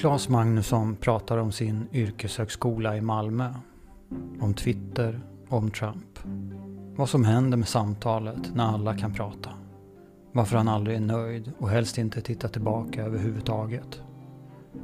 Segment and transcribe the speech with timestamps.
[0.00, 3.54] Claes Magnusson pratar om sin yrkeshögskola i Malmö.
[4.40, 6.18] Om Twitter, om Trump.
[6.96, 9.50] Vad som händer med samtalet när alla kan prata.
[10.32, 14.02] Varför han aldrig är nöjd och helst inte tittar tillbaka överhuvudtaget.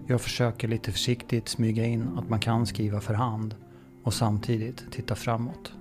[0.06, 3.54] Jag försöker lite försiktigt smyga in att man kan skriva för hand
[4.04, 5.72] och samtidigt titta framåt.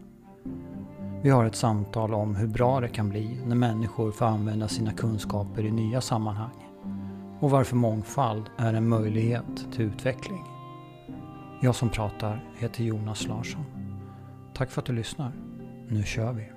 [1.22, 4.94] Vi har ett samtal om hur bra det kan bli när människor får använda sina
[4.94, 6.66] kunskaper i nya sammanhang
[7.46, 10.44] och varför mångfald är en möjlighet till utveckling.
[11.62, 13.66] Jag som pratar heter Jonas Larsson.
[14.54, 15.32] Tack för att du lyssnar.
[15.88, 16.52] Nu kör vi.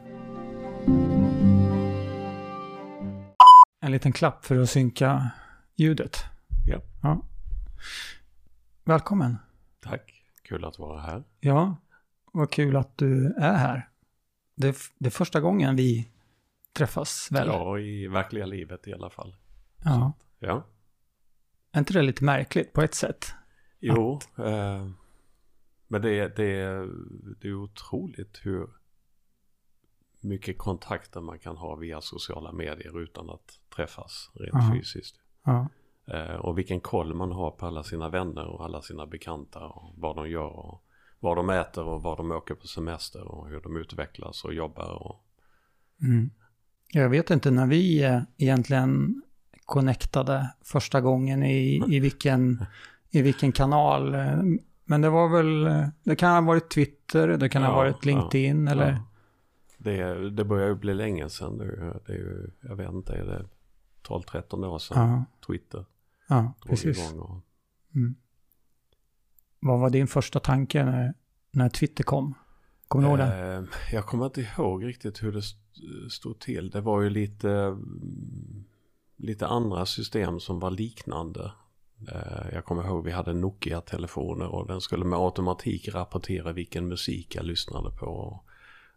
[3.80, 5.30] En liten klapp för att synka
[5.76, 6.16] ljudet.
[6.66, 6.80] Ja.
[7.02, 7.22] ja.
[8.84, 9.36] Välkommen.
[9.80, 10.24] Tack.
[10.42, 11.24] Kul att vara här.
[11.40, 11.76] Ja,
[12.32, 13.88] vad kul att du är här.
[14.54, 16.08] Det är, det är första gången vi
[16.72, 17.48] träffas väl?
[17.48, 19.36] Ja, i verkliga livet i alla fall.
[19.84, 20.12] Ja.
[20.40, 20.64] Så, ja.
[21.72, 23.32] Är inte det lite märkligt på ett sätt?
[23.80, 24.38] Jo, att...
[24.38, 24.88] eh,
[25.88, 26.86] men det, det,
[27.40, 28.68] det är otroligt hur
[30.20, 34.74] mycket kontakter man kan ha via sociala medier utan att träffas rent Aha.
[34.74, 35.16] fysiskt.
[35.44, 35.68] Ja.
[36.06, 39.94] Eh, och vilken koll man har på alla sina vänner och alla sina bekanta och
[39.96, 40.84] vad de gör och
[41.20, 45.02] vad de äter och vad de åker på semester och hur de utvecklas och jobbar.
[45.02, 45.24] Och...
[46.02, 46.30] Mm.
[46.92, 49.22] Jag vet inte när vi eh, egentligen
[49.68, 52.64] connectade första gången i, i, vilken,
[53.10, 54.16] i vilken kanal.
[54.84, 55.64] Men det var väl,
[56.02, 58.90] det kan ha varit Twitter, det kan ha Ja, varit LinkedIn ja, eller?
[58.90, 58.98] ja.
[59.78, 61.94] Det, det börjar ju bli länge sedan nu.
[62.06, 63.44] Det är ju, jag vet inte, är det
[64.08, 65.84] 12-13 år sedan Twitter
[66.28, 67.12] ja precis.
[67.12, 67.40] Och,
[67.94, 68.14] Mm.
[69.60, 71.14] Vad var din första tanke när,
[71.50, 72.34] när Twitter kom?
[72.88, 73.56] Kommer du ihåg det?
[73.56, 73.62] eh,
[73.94, 75.60] jag kommer inte ihåg riktigt hur det st-
[76.10, 76.70] stod till.
[76.70, 78.37] Det var ju lite, mm,
[79.18, 81.52] lite andra system som var liknande.
[82.12, 87.34] Eh, jag kommer ihåg vi hade Nokia-telefoner och den skulle med automatik rapportera vilken musik
[87.34, 88.44] jag lyssnade på och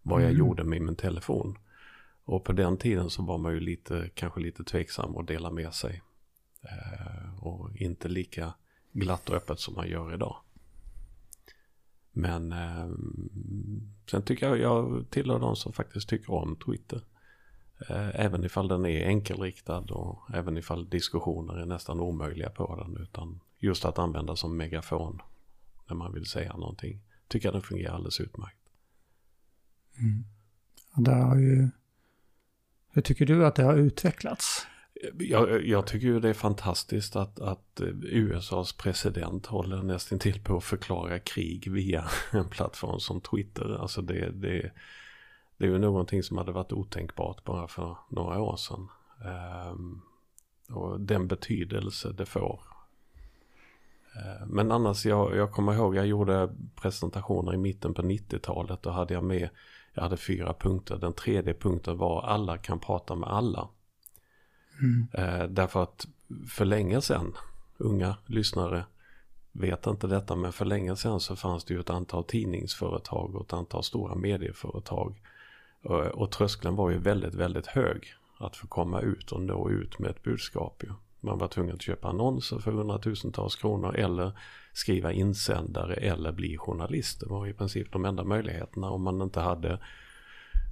[0.02, 0.40] vad jag Mm.
[0.40, 1.58] gjorde med min telefon.
[2.26, 5.74] Och på den tiden så var man ju lite, kanske lite tveksam att dela med
[5.74, 6.02] sig.
[6.62, 8.54] Eh, och inte lika
[8.92, 10.36] glatt och öppet som man gör idag.
[12.12, 12.90] Men eh,
[14.12, 17.02] sen tycker jag, jag tillhör de som faktiskt tycker om Twitter.
[17.90, 23.04] Eh, även ifall den är enkelriktad och även ifall diskussioner är nästan omöjliga på den.
[23.04, 25.22] Utan just att använda som megafon
[25.88, 27.02] när man vill säga någonting.
[27.28, 28.58] Tycker jag den fungerar alldeles utmärkt.
[30.00, 30.26] Mm.
[31.08, 31.70] Har ju,
[32.94, 34.68] hur tycker du att det har utvecklats?
[35.20, 40.58] Jag, jag tycker ju det är fantastiskt att, att USAs president håller nästan till på
[40.58, 43.82] att förklara krig via en plattform som Twitter.
[43.82, 44.72] Alltså det, det,
[45.62, 48.88] det är ju någonting som hade varit otänkbart bara för några år sedan.
[49.72, 50.02] Um,
[50.70, 52.62] och den betydelse det får.
[54.16, 58.82] Uh, men annars, jag, jag kommer ihåg, jag gjorde presentationer i mitten på 90-talet.
[58.82, 59.50] Då hade jag med,
[59.94, 60.98] jag hade fyra punkter.
[60.98, 63.68] Den tredje punkten var alla kan prata med alla.
[64.80, 65.08] Mm.
[65.14, 66.08] Eh, därför att
[66.50, 67.34] för länge sedan,
[67.78, 68.86] unga lyssnare
[69.52, 73.46] vet inte detta, men för länge sedan så fanns det ju ett antal tidningsföretag och
[73.46, 75.22] ett antal stora medieföretag.
[75.84, 80.00] Och, och tröskeln var ju väldigt, väldigt hög att få komma ut och nå ut
[80.00, 80.84] med ett budskap.
[80.84, 80.90] Ju.
[81.20, 84.32] Man var tvungen att köpa annonser för hundratusentals kronor eller
[84.74, 87.20] skriva insändare eller bli journalist.
[87.20, 89.80] Det var i princip de enda möjligheterna om man inte hade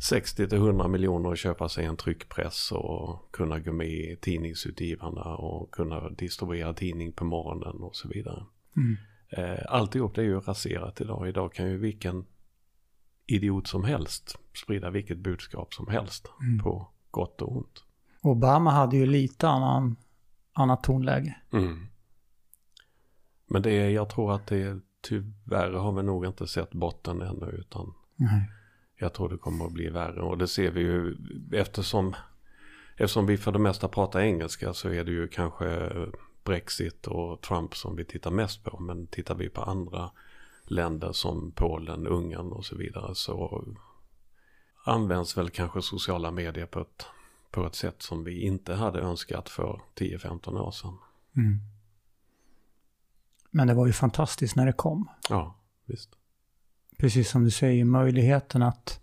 [0.01, 5.35] 60 till 100 miljoner att köpa sig en tryckpress och kunna gå med i tidningsutgivarna
[5.35, 8.45] och kunna distribuera tidning på morgonen och så vidare.
[8.77, 8.97] Mm.
[9.29, 11.29] Eh, Alltihop det är ju raserat idag.
[11.29, 12.25] Idag kan ju vilken
[13.29, 16.59] idiot som helst sprida vilket budskap som helst Mm.
[16.59, 17.83] på gott och ont.
[18.21, 19.95] Obama hade ju lite annan,
[20.53, 21.35] annat tonläge.
[21.53, 21.87] Mm.
[23.47, 27.45] Men det är, jag tror att det tyvärr har vi nog inte sett botten ännu
[27.45, 28.51] utan Nej.
[28.95, 31.15] Jag tror det kommer att bli värre och det ser vi ju
[31.53, 32.15] eftersom,
[32.97, 35.91] eftersom vi för det mesta pratar engelska så är det ju kanske
[36.43, 38.79] Brexit och Trump som vi tittar mest på.
[38.79, 40.11] Men tittar vi på andra
[40.71, 43.63] länder som Polen, Ungern och så vidare så
[44.85, 47.05] används väl kanske sociala medier på ett,
[47.51, 50.97] på ett sätt som vi inte hade önskat för 10-15 år sedan.
[51.37, 51.59] Mm.
[53.51, 55.09] Men det var ju fantastiskt när det kom.
[55.29, 55.55] Ja,
[55.85, 56.09] visst.
[56.97, 58.99] Precis som du säger, möjligheten att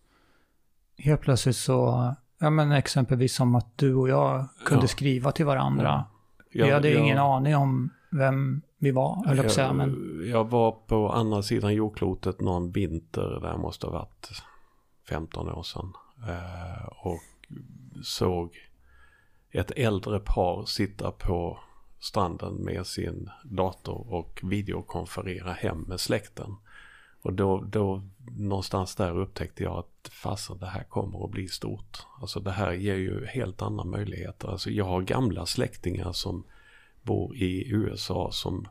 [0.98, 4.88] helt plötsligt så, ja men exempelvis som att du och jag kunde Ja.
[4.88, 6.04] skriva till varandra.
[6.50, 10.28] Jag, vi hade jag- ingen aning om vem vi var, höll jag säga, men jag,
[10.28, 14.30] jag var på andra sidan jordklotet någon vinter, där måste ha varit
[15.08, 15.92] 15 år sedan.
[16.28, 17.20] Eh, och
[18.02, 18.56] såg
[19.50, 21.58] ett äldre par sitta på
[22.00, 26.56] stranden med sin dator och videokonferera hem med släkten.
[27.22, 28.02] Och då, då
[28.38, 31.98] någonstans där upptäckte jag att fasen det här kommer att bli stort.
[32.20, 34.48] Alltså det här ger ju helt andra möjligheter.
[34.48, 36.44] Alltså jag har gamla släktingar som
[37.06, 38.68] bor i USA som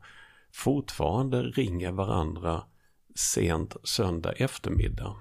[0.53, 2.63] fortfarande ringer varandra
[3.15, 5.15] sent söndag eftermiddag.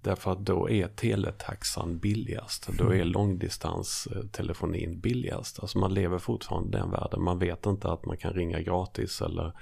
[0.00, 2.68] Därför att då är teletaxan billigast.
[2.78, 5.60] Då är långdistanstelefonin billigast.
[5.60, 7.22] Alltså man lever fortfarande den världen.
[7.22, 9.52] Man vet inte att man kan ringa gratis eller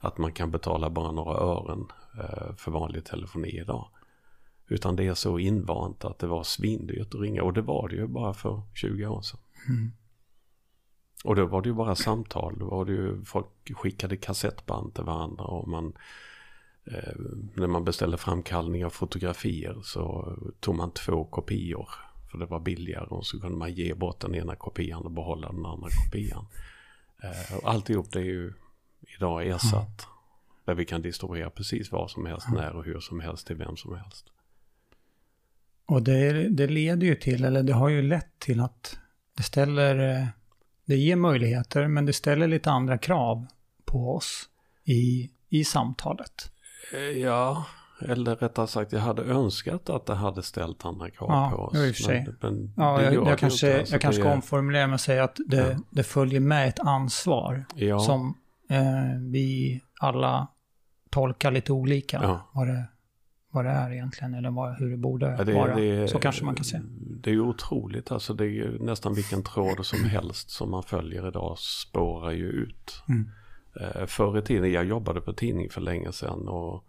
[0.00, 1.86] att man kan betala bara några ören
[2.18, 3.88] eh, för vanlig telefoni idag.
[4.68, 7.96] Utan det är så invant att det var svindyrt att ringa och det var det
[7.96, 9.40] ju bara för 20 år sedan.
[9.68, 9.92] Mm.
[11.24, 12.58] Och då var det ju bara samtal.
[12.58, 15.92] Då var det ju, folk skickade kassettband till varandra och man
[16.84, 17.12] eh,
[17.54, 21.88] när man beställde framkallning av fotografier så tog man två kopior.
[22.30, 25.52] För det var billigare och så kunde man ge bort den ena kopian och behålla
[25.52, 26.46] den andra kopian.
[27.22, 28.52] Eh, och alltihop det är ju
[29.16, 30.06] idag ersatt.
[30.06, 30.14] Mm.
[30.64, 32.60] Där vi kan distribuera precis vad som helst, mm.
[32.60, 34.26] när och hur som helst till vem som helst.
[35.86, 38.98] Och det, det leder ju till, eller det har ju lett till att
[39.36, 40.26] det ställer, eh,
[40.88, 43.46] det ger möjligheter men det ställer lite andra krav
[43.84, 44.48] på oss
[44.84, 46.50] i, i samtalet.
[46.92, 47.64] Eh, ja,
[48.00, 51.72] eller rättare sagt jag hade önskat att det hade ställt andra krav ja, på oss.
[51.74, 52.26] Ja, i och för sig.
[52.40, 54.32] Men, men ja, jag, jag, kanske, alltså jag kanske är...
[54.32, 55.78] omformulera mig och säga att det, ja.
[55.90, 57.98] det följer med ett ansvar ja.
[57.98, 58.34] som
[58.70, 60.48] eh, vi alla
[61.10, 62.48] tolkar lite olika ja.
[62.52, 62.84] vad, det,
[63.50, 65.76] vad det är egentligen eller vad, hur det borde ja, det, vara.
[65.76, 66.82] Det, så kanske man kan säga.
[67.22, 70.82] Det är ju otroligt, alltså det är ju nästan vilken tråd som helst som man
[70.82, 73.02] följer idag spårar ju ut.
[73.08, 73.30] Mm.
[73.80, 76.84] Eh, förr i tiden, jag jobbade på tidning för länge sedan och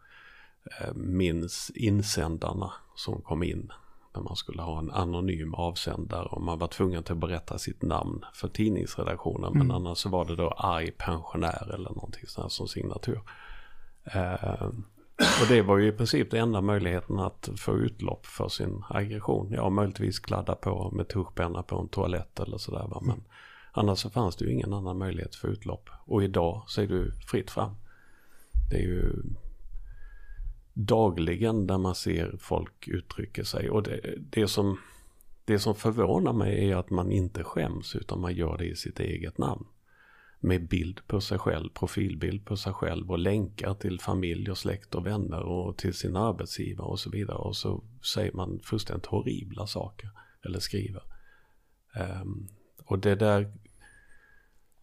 [0.82, 3.72] eh, minns insändarna som kom in
[4.16, 8.26] när man skulle ha en anonym avsändare och man var tvungen att berätta sitt namn
[8.34, 9.52] för tidningsredaktionen.
[9.54, 9.68] Mm.
[9.68, 13.22] Men annars så var det då arg pensionär eller någonting sånt som signatur.
[15.20, 19.52] Och det var ju i princip den enda möjligheten att få utlopp för sin aggression.
[19.52, 22.88] Ja, möjligtvis kladda på med tuschpenna på en toalett eller sådär.
[22.88, 23.02] Va?
[23.06, 23.24] Men
[23.72, 25.90] annars så fanns det ju ingen annan möjlighet för utlopp.
[26.06, 27.76] Och idag så är det fritt fram.
[28.70, 29.14] Det är ju
[30.74, 33.70] dagligen där man ser folk uttrycka sig.
[33.70, 34.78] Och det, det, som,
[35.46, 39.00] det som förvånar mig är att man inte skäms utan man gör det i sitt
[39.00, 39.66] eget namn.
[40.40, 44.96] Med bild på sig själv, profilbild på sig själv och länkar till familj och släkt
[44.96, 47.38] och vänner och till sin arbetsgivare och så vidare.
[47.38, 47.84] Och så
[48.14, 50.10] säger man fullständigt horribla saker
[50.46, 51.04] eller skriver.
[52.22, 52.48] Um,
[52.86, 53.54] och det där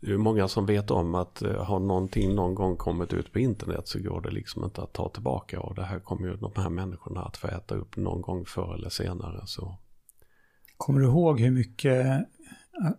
[0.00, 3.38] det är många som vet om att uh, har någonting någon gång kommit ut på
[3.38, 6.52] internet så går det liksom inte att ta tillbaka och det här kommer ju de
[6.56, 9.42] här människorna att få äta upp någon gång förr eller senare.
[9.46, 9.78] Så.
[10.76, 12.20] Kommer du ihåg hur mycket eh,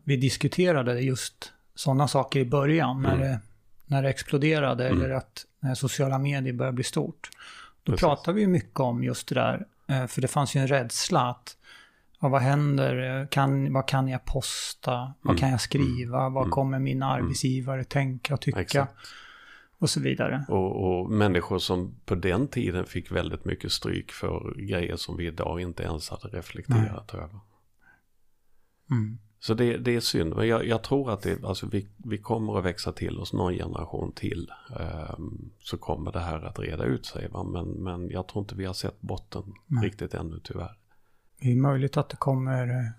[0.04, 3.28] vi diskuterade just sådana saker i början när, mm.
[3.28, 3.40] det,
[3.86, 5.04] när det exploderade mm.
[5.04, 7.30] eller att när sociala medier började bli stort?
[7.84, 8.00] Då Precis.
[8.02, 11.58] pratade vi mycket om just det där, eh, för det fanns ju en rädsla att
[12.20, 13.28] Ja, vad händer?
[13.32, 14.98] Kan, vad kan jag posta?
[14.98, 15.14] Mm.
[15.22, 16.20] Vad kan jag skriva?
[16.22, 16.34] Mm.
[16.34, 16.52] Vad mm.
[16.52, 17.10] kommer min mm.
[17.10, 18.62] arbetsgivare tänka och tycka?
[18.62, 18.94] Exakt.
[19.80, 20.46] Och så vidare.
[20.48, 25.28] Och, och, människor som på den tiden fick väldigt mycket stryk för grejer som vi
[25.28, 27.22] idag inte ens hade reflekterat Nej.
[27.22, 27.40] över.
[28.92, 29.20] Mm.
[29.40, 32.58] Så det, det, är synd, men jag, jag, tror att det, alltså vi, vi kommer
[32.58, 34.52] att växa till oss någon generation till.
[35.16, 37.28] Um, så kommer det här att reda ut sig.
[37.28, 37.44] Va?
[37.44, 39.86] Men, men jag tror inte vi har sett botten Nej.
[39.86, 40.78] riktigt ännu tyvärr.
[41.40, 42.92] Det är möjligt att det kommer eh,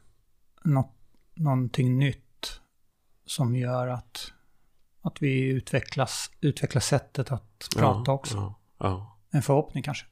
[0.65, 0.95] något,
[1.35, 2.61] någonting nytt
[3.27, 4.33] som gör att,
[5.03, 8.37] att vi utvecklas, utvecklar sättet att prata ja, också.
[8.37, 9.19] Ja, ja.
[9.31, 10.07] En förhoppning kanske.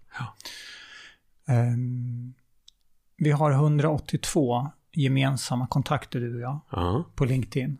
[1.48, 2.34] Um,
[3.16, 7.04] vi har 182 gemensamma kontakter du och jag uh-huh.
[7.14, 7.78] på LinkedIn.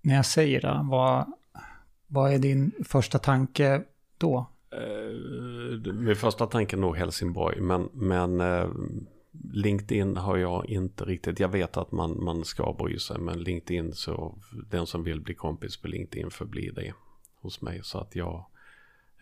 [0.00, 1.32] När jag säger det, vad,
[2.06, 3.82] vad är din första tanke
[4.18, 4.46] då?
[4.74, 8.70] Uh, min första tanke är nog Helsingborg, men, men uh,
[9.52, 13.92] LinkedIn har jag inte riktigt, jag vet att man, man ska bry sig, men LinkedIn
[13.92, 14.38] så
[14.70, 16.92] den som vill bli kompis på LinkedIn förblir det
[17.40, 17.80] hos mig.
[17.82, 18.46] Så att jag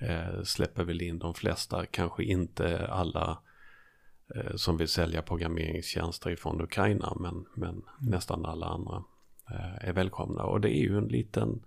[0.02, 3.47] uh, släpper väl in de flesta, kanske inte alla Eh,
[4.54, 7.84] som vill sälja programmeringstjänster ifrån Ukraina men, men mm.
[7.98, 9.04] nästan alla andra
[9.50, 10.42] eh, är välkomna.
[10.42, 11.60] Och det är ju en liten,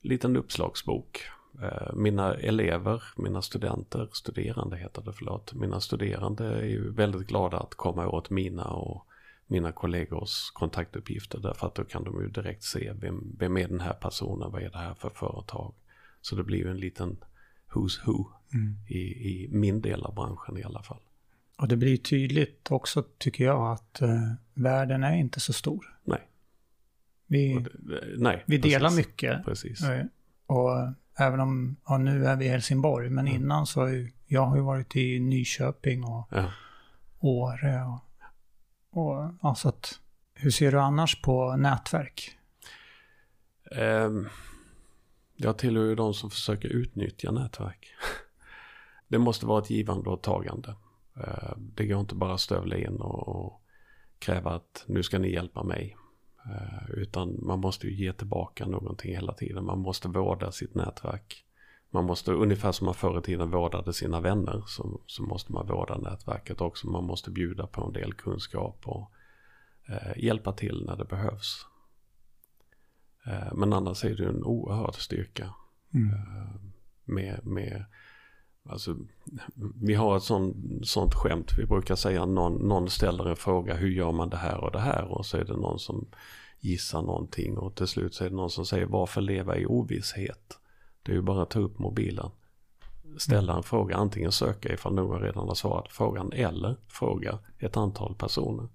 [0.00, 1.20] liten uppslagsbok.
[1.62, 7.58] Eh, mina elever, mina studenter, studerande heter det förlåt, mina studerande är ju väldigt glada
[7.58, 9.06] att komma åt mina och
[9.46, 13.80] mina kollegors kontaktuppgifter därför att då kan de ju direkt se vem, vem är den
[13.80, 15.74] här personen, vad är det här för företag.
[16.20, 17.16] Så det blir ju en liten
[17.72, 18.76] who's who mm.
[18.88, 21.00] i, i min del av branschen i alla fall.
[21.62, 25.98] Och det blir tydligt också, tycker jag, att eh, världen är inte så stor.
[26.04, 26.28] Nej.
[27.26, 29.06] Vi, det, nej, vi delar precis.
[29.06, 29.44] mycket.
[29.44, 29.82] Precis.
[29.82, 30.04] Eh,
[30.46, 30.70] Och
[31.18, 33.42] även om, ja, nu är vi i Helsingborg, men Mm.
[33.42, 36.52] innan så har ju, jag har ju varit i Nyköping och Ja.
[37.20, 38.04] Åre och,
[39.02, 40.00] och ja, så att,
[40.34, 42.38] hur ser du annars på nätverk?
[43.76, 44.28] Ehm,
[45.36, 47.88] jag tillhör ju de som försöker utnyttja nätverk.
[49.08, 50.74] Det måste vara ett givande och tagande.
[51.16, 53.62] Eh, Det går inte bara att stövla in och,
[54.18, 55.96] kräva att nu ska ni hjälpa mig.
[56.46, 59.64] Eh, Utan man måste ju ge tillbaka någonting hela tiden.
[59.64, 61.44] Man måste vårda sitt nätverk.
[61.90, 65.66] Man måste, ungefär som man förr i tiden vårdade sina vänner, så, så måste man
[65.66, 66.86] vårda nätverket också.
[66.90, 69.10] Man måste bjuda på en del kunskap och
[69.88, 71.66] eh, hjälpa till när det behövs.
[73.26, 75.54] Eh, Men annars är det en oerhörd styrka
[75.94, 76.10] Mm.
[77.04, 77.84] med, med
[78.68, 78.96] alltså,
[79.74, 83.90] vi har ett sånt, sånt skämt, vi brukar säga någon, någon ställer en fråga, hur
[83.90, 85.04] gör man det här och det här?
[85.04, 86.06] Och så är det någon som
[86.60, 90.58] gissar någonting och till slut så är det någon som säger, varför leva i ovisshet?
[91.02, 92.30] Det är ju bara att ta upp mobilen,
[93.16, 98.14] ställa en fråga, antingen söka ifall någon redan har svarat frågan eller fråga ett antal
[98.14, 98.68] personer.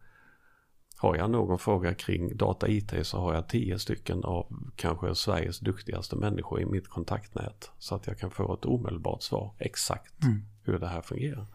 [1.00, 5.60] Har jag någon fråga kring data IT så har jag tio stycken av kanske Sveriges
[5.60, 7.72] duktigaste människor i mitt kontaktnät.
[7.80, 10.42] Så att jag kan få ett omedelbart svar exakt Mm.
[10.64, 11.46] hur det här fungerar.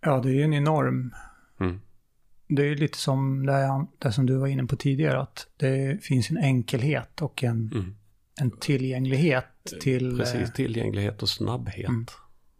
[0.00, 1.14] Ja, det är ju en enorm...
[1.60, 1.80] Mm.
[2.48, 6.30] Det är lite som det, det som du var inne på tidigare, att det finns
[6.30, 7.96] en enkelhet och en, Mm.
[8.40, 9.44] en tillgänglighet
[9.80, 10.18] till...
[10.18, 11.88] Precis, tillgänglighet och snabbhet.
[11.88, 12.06] Mm.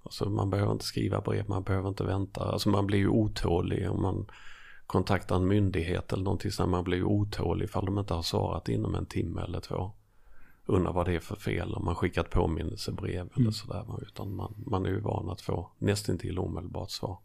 [0.02, 2.40] Alltså man behöver inte skriva brev, man behöver inte vänta.
[2.44, 4.26] Alltså man blir ju otålig om man
[4.94, 6.70] kontaktar en myndighet eller någonting sånt.
[6.70, 9.92] Man blir ju otålig ifall de inte har svarat inom en timme eller två.
[10.66, 13.52] Undrar vad det är för fel om man skickat påminnelsebrev eller Mm.
[13.52, 13.84] sådär.
[13.88, 13.98] va.
[14.02, 17.18] Utan man, man är ju van att få nästintill omedelbart svar.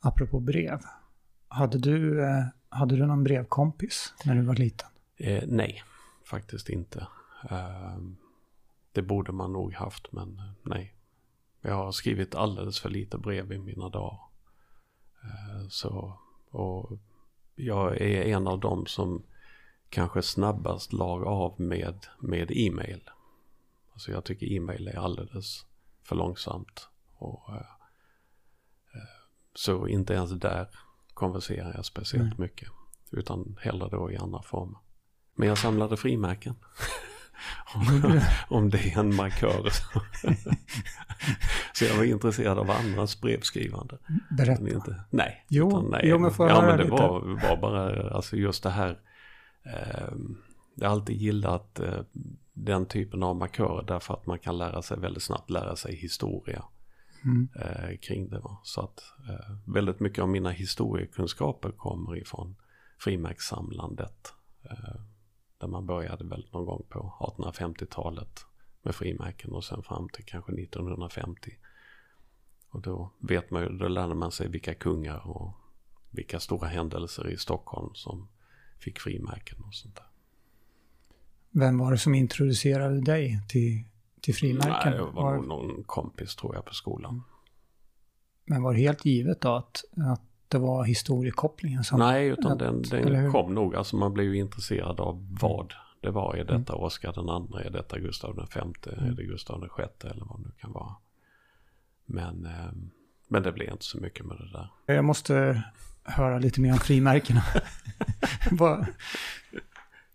[0.00, 0.80] Apropå brev.
[1.48, 4.88] Hade du, eh, hade du någon brevkompis när du var liten?
[5.16, 5.82] Eh, nej,
[6.24, 7.06] faktiskt inte.
[7.50, 7.96] Eh,
[8.92, 10.94] det borde man nog haft, men eh, nej.
[11.62, 14.18] Jag har skrivit alldeles för lite brev i mina dagar.
[15.24, 16.18] Eh, så,
[16.50, 16.98] och
[17.54, 19.22] jag är en av dem som
[19.88, 23.10] kanske snabbast lag av med, med e-mail.
[23.92, 25.66] Alltså jag tycker e-mail är alldeles
[26.02, 26.88] för långsamt.
[27.18, 27.56] Och, eh,
[28.94, 29.08] eh,
[29.54, 30.68] så inte ens där
[31.14, 32.40] konverserar jag speciellt Mm.
[32.42, 32.68] mycket.
[33.10, 34.78] Utan hellre då i andra former.
[35.34, 36.54] Men jag samlade frimärken.
[37.74, 39.68] om, om det är en markör.
[41.72, 43.98] så jag var intresserad av andras brevskrivande.
[44.30, 44.62] Berätta.
[44.62, 45.44] Men inte, nej.
[45.48, 46.00] Jo, nej.
[46.04, 47.02] jo, men får jag ja, höra men det lite?
[47.02, 48.98] var, var bara alltså just det här.
[49.62, 50.12] Eh,
[50.74, 52.00] jag har alltid gillat eh,
[52.52, 56.64] den typen av markörer därför att man kan lära sig väldigt snabbt lära sig historia
[57.24, 57.48] Mm.
[57.54, 58.38] eh, kring det.
[58.38, 58.60] Va?
[58.62, 62.56] Så att eh, väldigt mycket av mina historiekunskaper kommer ifrån
[62.98, 64.34] frimärkssamlandet.
[64.70, 65.00] Eh,
[65.60, 68.46] där man började väl någon gång på 1850-talet
[68.82, 71.56] med frimärken och sen fram till kanske 1950.
[72.70, 75.52] Och då vet man ju, då lärde man sig vilka kungar och
[76.10, 78.28] vilka stora händelser i Stockholm som
[78.78, 80.06] fick frimärken och sånt där.
[81.50, 83.84] Vem var det som introducerade dig till,
[84.20, 84.90] till frimärken?
[84.92, 87.22] Nej, det var Var- någon kompis tror jag på skolan.
[88.44, 91.98] Men var det helt givet då att, att det var historiekopplingen som...
[91.98, 93.76] Nej, utan att- den, den kom nog.
[93.76, 96.34] Alltså man blev ju intresserad av vad det var.
[96.36, 97.62] Är detta Oscar den andra?
[97.62, 98.90] Är detta Gustav den femte?
[98.90, 100.08] Är det Gustav den sjätte?
[100.10, 100.94] Eller vad det nu kan vara.
[102.06, 102.72] Men, eh,
[103.28, 104.94] men det blev inte så mycket med det där.
[104.94, 105.62] Jag måste
[106.02, 107.42] höra lite mer om frimärkena.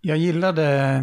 [0.02, 1.02] Jag gillade...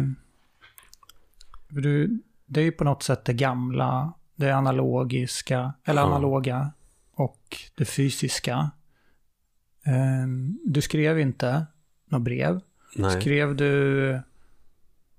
[1.67, 6.71] Du, det är ju på något sätt det gamla, det analogiska, eller analoga
[7.13, 8.71] och det fysiska.
[9.83, 11.65] Ehm, Du skrev inte
[12.05, 12.59] något brev.
[12.95, 14.19] Nej, Skrev du...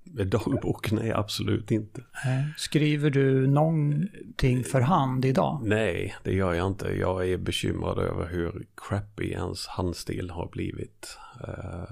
[0.03, 0.91] dagbok?
[0.91, 2.01] Nej, absolut inte.
[2.57, 5.61] Skriver du någonting för hand idag?
[5.63, 6.87] Nej, det gör jag inte.
[6.87, 11.17] Jag är bekymrad över hur crappy ens handstil har blivit.
[11.47, 11.83] Eh,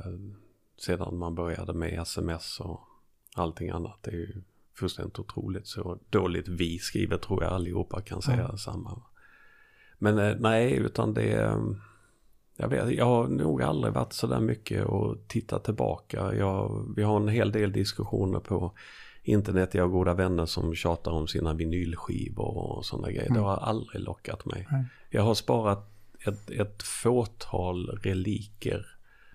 [0.79, 2.81] sedan man började med sms och
[3.35, 3.97] allting annat.
[4.01, 4.41] Det är ju
[4.79, 8.57] fullständigt otroligt så dåligt vi skriver tror jag allihopa kan säga Ja.
[8.57, 9.01] samma.
[9.99, 11.75] Men eh, nej, utan det är...
[12.57, 16.33] Jag, vet, jag har nog aldrig varit så där mycket och tittat tillbaka.
[16.35, 18.71] Jag, vi har en hel del diskussioner på
[19.23, 19.73] internet.
[19.73, 23.23] Jag har goda vänner som tjatar om sina vinylskivor och sådana grejer.
[23.29, 23.43] Det Mm.
[23.43, 24.67] har aldrig lockat mig.
[24.71, 24.85] Nej.
[25.09, 25.89] Jag har sparat
[26.27, 28.85] ett, ett fåtal reliker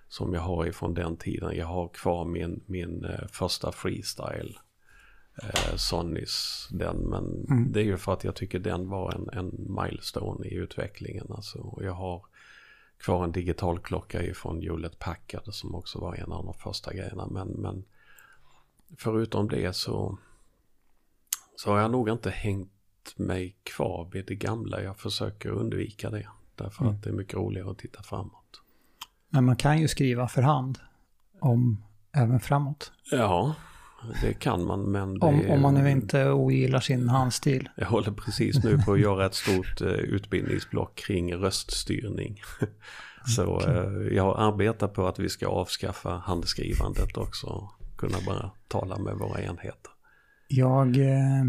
[0.09, 1.57] som jag har ifrån den tiden.
[1.57, 4.59] Jag har kvar min, min eh, första freestyle.
[5.43, 7.73] Eh, Sonnys den men Mm.
[7.73, 11.27] det är ju för att jag tycker den var en, en milestone i utvecklingen.
[11.31, 11.59] Alltså.
[11.59, 12.23] Och jag har
[12.99, 17.27] kvar en digital klocka ifrån Hewlett Packard som också var en av de första grejerna.
[17.27, 17.85] Men, men
[18.97, 20.19] förutom det så,
[21.57, 22.71] så har jag nog inte hängt
[23.17, 24.83] mig kvar vid det gamla.
[24.83, 26.29] Jag försöker undvika det.
[26.55, 26.95] Därför mm.
[26.95, 28.61] att det är mycket roligare att titta framåt.
[29.29, 30.79] Men man kan ju skriva för hand
[31.41, 32.93] om även framåt.
[33.11, 33.55] Ja,
[34.23, 35.23] det kan man men...
[35.23, 37.69] om, är, om man nu inte ogillar sin handstil.
[37.77, 42.41] Jag håller precis nu på att göra ett stort uh, utbildningsblock kring röststyrning.
[43.37, 43.77] Så okay.
[43.77, 47.71] eh, jag arbetar på att vi ska avskaffa handskrivandet också.
[47.97, 49.93] Kunna bara tala med våra enheter.
[50.49, 51.45] Jag, uh,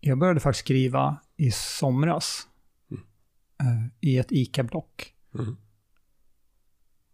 [0.00, 2.46] jag började faktiskt skriva i somras.
[2.90, 3.90] Mm.
[4.00, 5.14] I ett ICA-block.
[5.38, 5.56] Mm.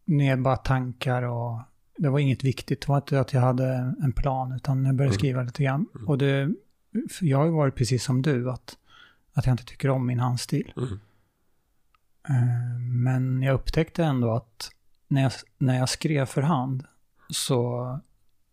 [0.05, 1.61] Med bara tankar och
[2.01, 2.81] det var inget viktigt.
[2.81, 5.19] Det var inte att jag hade en plan, utan jag började mm.
[5.19, 5.87] skriva lite grann.
[5.95, 6.09] Mm.
[6.09, 6.55] Och det,
[7.21, 8.79] jag har ju varit precis som du, att,
[9.33, 10.73] att jag inte tycker om min handstil.
[10.77, 11.01] Mm.
[12.29, 14.71] Eh, men jag upptäckte ändå att
[15.09, 16.85] när jag, när jag skrev för hand
[17.29, 17.99] så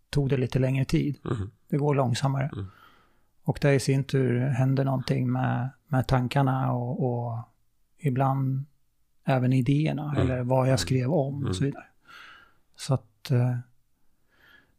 [0.10, 1.18] tog det lite längre tid.
[1.26, 1.52] Mm.
[1.70, 2.50] Det går långsammare.
[2.54, 2.66] Mm.
[3.44, 7.40] Och det i sin tur hände någonting med, med tankarna och, och
[7.98, 8.66] ibland
[9.24, 10.22] även idéerna mm.
[10.22, 11.86] eller vad jag skrev om och så vidare.
[12.76, 13.58] Så att Eh,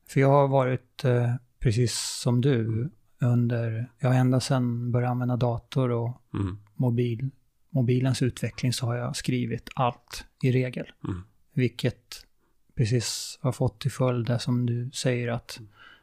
[0.09, 2.91] för jag har varit eh, precis som du
[3.21, 6.59] under, ja ända sedan började använda dator och mm.
[6.75, 7.31] mobil,
[7.71, 10.87] mobilens utveckling så har jag skrivit allt i regel.
[11.05, 11.23] Mm.
[11.53, 12.27] Vilket
[12.75, 15.61] precis har fått till följd det som du säger att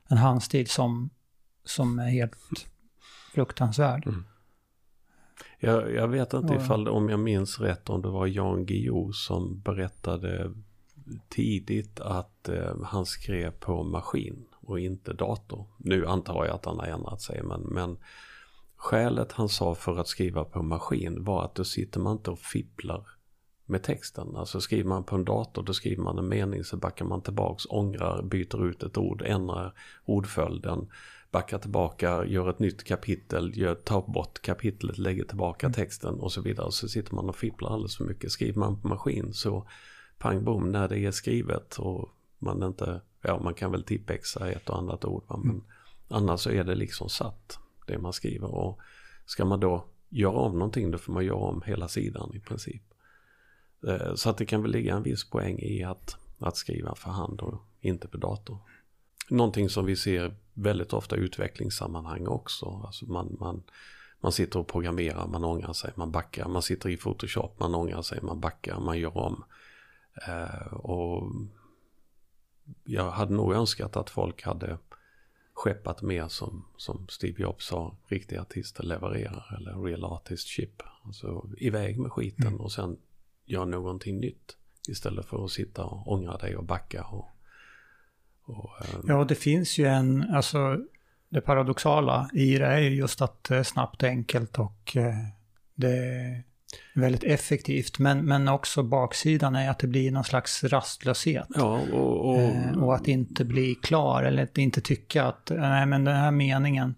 [0.08, 1.10] en handstil som,
[1.64, 2.36] som är helt
[3.34, 4.08] fruktansvärd.
[4.08, 4.24] Mm.
[5.60, 9.60] Jag, jag, vet inte ifall, om jag minns rätt, om det var Jan Guillou som
[9.60, 10.52] berättade
[11.30, 15.66] tidigt att eh, han skrev på maskin och inte dator.
[15.78, 17.98] Nu antar jag att han har ändrat sig men, men
[18.76, 22.40] skälet han sa för att skriva på maskin var att då sitter man inte och
[22.40, 23.08] fipplar
[23.66, 24.36] med texten.
[24.36, 27.66] Alltså skriver man på en dator då skriver man en mening så backar man tillbaks,
[27.70, 29.74] ångrar, byter ut ett ord, ändrar
[30.06, 30.90] ordföljden,
[31.32, 35.74] backar tillbaka, gör ett nytt kapitel, gör, tar bort kapitlet, lägger tillbaka mm.
[35.74, 36.72] texten och så vidare.
[36.72, 38.32] Så sitter man och fipplar alldeles för mycket.
[38.32, 39.68] Skriver man på maskin så
[40.18, 44.70] pang bom när det är skrivet och man inte, ja man kan väl tippexa ett
[44.70, 45.38] och annat ord va?
[45.38, 45.64] men mm.
[46.08, 48.80] annars så är det liksom satt det man skriver och
[49.26, 52.84] ska man då göra om någonting då får man göra om hela sidan i princip.
[53.88, 57.10] Eh, så att det kan väl ligga en viss poäng i att, att skriva för
[57.10, 58.58] hand och inte på dator.
[59.30, 62.82] Någonting som vi ser väldigt ofta i utvecklingssammanhang också.
[62.86, 63.64] Alltså man, man,
[64.22, 66.48] man sitter och programmerar, man ångrar sig, man backar.
[66.48, 69.44] Man sitter i Photoshop, man ångrar sig, man backar, man gör om.
[70.28, 71.32] Eh, och
[72.84, 74.78] jag hade nog önskat att folk hade
[75.54, 80.84] skeppat mer som, som Steve Jobs sa, riktiga artister levererar eller real artist ship.
[81.04, 82.62] Alltså iväg med skiten mm.
[82.62, 82.98] och sen
[83.46, 84.58] gör någonting nytt.
[84.88, 87.04] Istället för att sitta och ångra dig och backa.
[87.04, 87.26] Och,
[88.44, 89.06] och, um...
[89.08, 90.78] Ja, det finns ju en, alltså
[91.30, 95.28] det paradoxala i det är ju just att det är snabbt och enkelt och eh,
[95.76, 96.44] det
[96.94, 98.00] väldigt effektivt.
[98.00, 101.48] Men, men också baksidan är att det blir någon slags rastlöshet.
[101.56, 102.42] Ja, och, och...
[102.42, 106.32] Eh, och att inte bli klar eller att inte tycka att nej men den här
[106.32, 106.96] meningen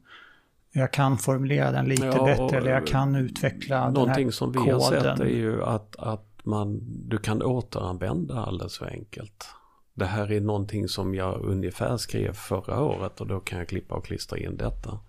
[0.71, 4.51] jag kan formulera den lite ja, bättre eller jag kan utveckla den här Någonting som
[4.51, 4.73] vi koden.
[4.73, 9.47] har sett är ju att, att man, du kan återanvända alldeles för enkelt.
[9.93, 13.95] Det här är någonting som jag ungefär skrev förra året och då kan jag klippa
[13.95, 14.99] och klistra in detta.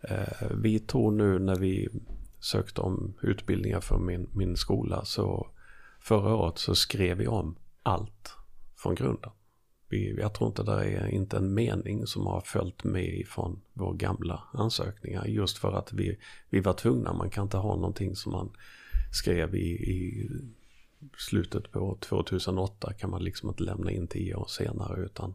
[0.00, 1.88] Eh, vi tror nu när vi
[2.40, 5.46] sökte om utbildningar för min, min skola så
[6.00, 8.36] förra året så skrev vi om allt
[8.76, 9.30] från grunden.
[9.88, 13.96] Vi, jag tror inte det är inte en mening som har följt med från våra
[13.96, 16.18] gamla ansökningar just för att vi,
[16.50, 17.12] vi var tvungna.
[17.12, 18.50] Man kan inte ha någonting som man
[19.12, 20.28] skrev i, i
[21.16, 25.34] slutet på 2008 kan man liksom inte lämna in tio år senare utan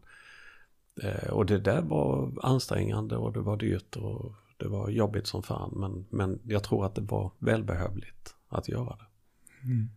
[1.04, 5.44] eh, och det där var ansträngande och det var dyrt och det var jobbigt som
[5.44, 9.06] fan men, men jag tror att det var välbehövligt att göra det.
[9.64, 9.90] Mm.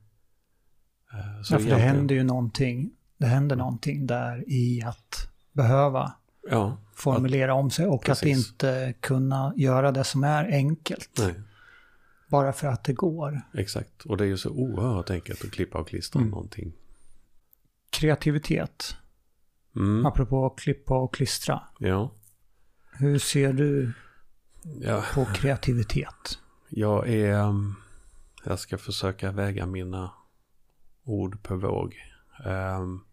[1.12, 2.90] Eh, så ja, för det händer ju någonting.
[3.18, 6.12] Det händer någonting där i att behöva
[6.50, 8.22] ja, formulera att, om sig och precis.
[8.22, 11.18] att inte kunna göra det som är enkelt.
[11.18, 11.34] Nej.
[12.28, 13.40] Bara för att det går.
[13.54, 16.30] Exakt, och det är ju så oerhört enkelt att klippa och klistra mm.
[16.30, 16.72] någonting.
[17.90, 18.96] Kreativitet.
[19.76, 20.06] Mm.
[20.06, 21.60] Apropå att klippa och klistra.
[21.78, 22.12] Ja.
[22.92, 23.92] Hur ser du
[24.62, 25.04] ja.
[25.14, 26.38] på kreativitet?
[26.68, 27.42] Jag är...
[27.42, 27.74] Um,
[28.44, 30.12] jag ska försöka väga mina
[31.04, 31.96] ord på våg.
[32.44, 33.04] Um,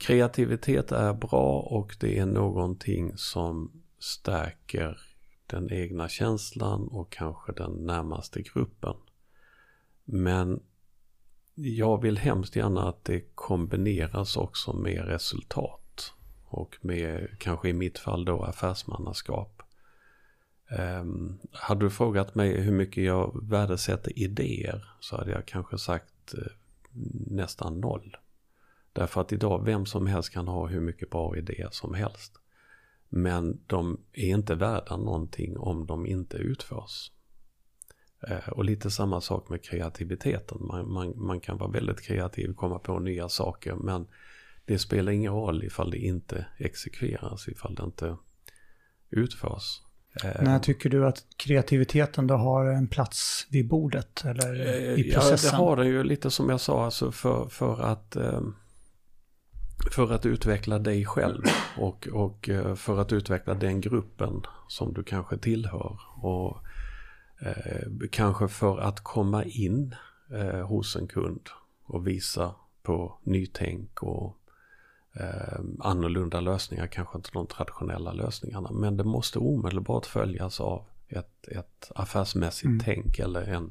[0.00, 5.00] kreativitet är bra och det är någonting som stärker
[5.46, 8.94] den egna känslan och kanske den närmaste gruppen.
[10.04, 10.62] Men
[11.54, 16.12] jag vill hemskt gärna att det kombineras också med resultat.
[16.44, 19.59] Och med kanske i mitt fall då affärsmannaskap.
[20.78, 26.34] Um, hade du frågat mig hur mycket jag värdesätter idéer så hade jag kanske sagt
[26.34, 26.44] uh,
[27.30, 28.16] nästan noll.
[28.92, 32.32] Därför att idag vem som helst kan ha hur mycket bra idéer som helst.
[33.08, 37.12] Men de är inte värda någonting om de inte utförs.
[38.28, 40.58] Eh, och lite samma sak med kreativiteten.
[40.60, 44.06] Man, man, man kan vara väldigt kreativ, komma på nya saker men
[44.64, 48.16] det spelar ingen roll ifall det inte exekveras, ifall det inte
[49.10, 49.80] utförs.
[50.24, 54.54] Eh, När tycker du att kreativiteten då har en plats vid bordet eller
[54.98, 55.50] i processen?
[55.52, 58.40] Ja, det har den ju lite som jag sa, alltså för, för att eh,
[59.90, 61.42] för att utveckla dig själv
[61.78, 66.00] och, och eh, för att utveckla den gruppen som du kanske tillhör.
[66.16, 66.58] Och
[67.40, 69.94] eh, kanske för att komma in
[70.34, 71.48] eh, hos en kund
[71.84, 74.39] och visa på nytänk och
[75.14, 78.70] eh, annorlunda lösningar, kanske inte de traditionella lösningarna.
[78.70, 82.80] Men det måste omedelbart följas av ett, ett affärsmässigt mm.
[82.80, 83.70] tänk eller en,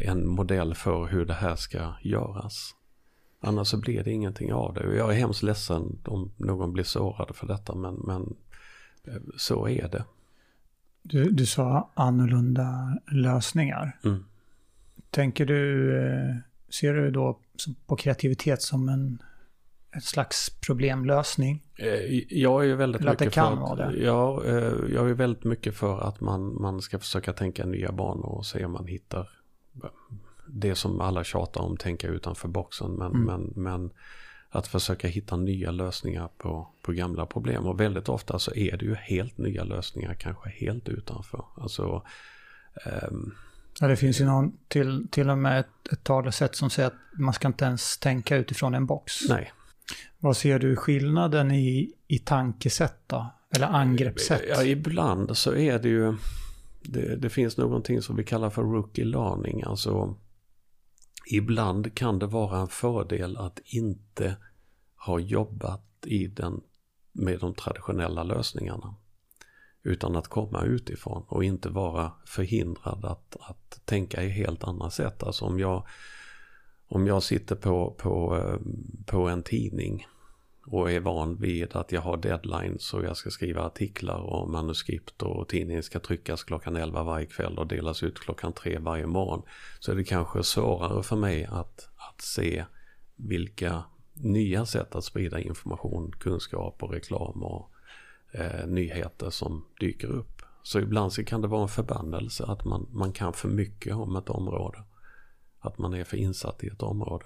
[0.00, 2.74] en modell för hur det här ska göras.
[3.40, 4.96] Annars så blir det ingenting av det.
[4.96, 8.36] Jag är hemskt ledsen om någon blir sårad för detta men, men
[9.04, 10.04] eh, så är det.
[11.02, 13.98] Du, du sa annorlunda lösningar.
[14.04, 14.24] Mm.
[15.10, 16.36] Tänker du, eh,
[16.68, 17.38] ser du då
[17.86, 19.22] på kreativitet som en
[19.96, 21.62] ett slags problemlösning?
[21.76, 23.94] Eh, jag är ju väldigt Eller mycket kan för att.
[23.94, 28.28] Ja, eh, jag är väldigt mycket för att man, man ska försöka tänka nya banor
[28.28, 29.30] och se om man hittar
[30.46, 32.92] det som alla tjatar om, tänka utanför boxen.
[32.92, 33.24] Men, mm.
[33.24, 33.90] men, men
[34.50, 37.66] att försöka hitta nya lösningar på, på gamla problem.
[37.66, 41.44] Och väldigt ofta så är det ju helt nya lösningar, kanske helt utanför.
[41.56, 42.02] Alltså,
[43.10, 43.34] um,
[43.80, 46.94] Ja, det finns ju någon, till, till och med ett, ett talesätt som säger att
[47.18, 49.28] man ska inte ens tänka utifrån en box.
[49.28, 49.52] Nej,
[50.20, 53.26] vad ser du skillnaden i, i tankesätt då?
[53.50, 54.42] Eller angreppssätt?
[54.48, 56.16] Ja, ibland så är det ju,
[56.82, 59.62] det, det finns någonting som vi kallar för rookie learning.
[59.62, 60.16] Alltså
[61.30, 64.36] ibland kan det vara en fördel att inte
[64.96, 66.60] ha jobbat i den,
[67.12, 68.94] med de traditionella lösningarna.
[69.82, 75.22] Utan att komma utifrån och inte vara förhindrad att, att tänka i helt andra sätt.
[75.22, 75.86] Alltså om jag
[76.88, 78.58] om jag sitter på, på, eh,
[79.06, 80.06] på en tidning
[80.70, 85.22] och är van vid att jag har deadlines och jag ska skriva artiklar och manuskript
[85.22, 89.42] och tidningen ska tryckas klockan 11 varje kväll och delas ut klockan 3 varje morgon.
[89.80, 92.64] Så är det kanske svårare för mig att, att se
[93.16, 97.70] vilka nya sätt att sprida information, kunskap och reklam och
[98.32, 100.42] eh, nyheter som dyker upp.
[100.62, 104.16] Så ibland så kan det vara en förbannelse att man, man kan för mycket om
[104.16, 104.78] ett område
[105.60, 107.24] att man är för insatt i ett område.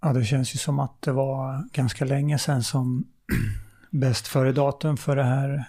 [0.00, 3.04] Ja, det känns ju som att det var ganska länge sedan som
[3.90, 5.64] bäst före datum för det här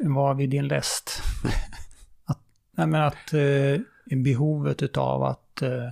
[0.00, 1.22] var vid din läst.
[2.24, 2.38] att,
[2.70, 5.90] nej, men att eh, behovet av att eh,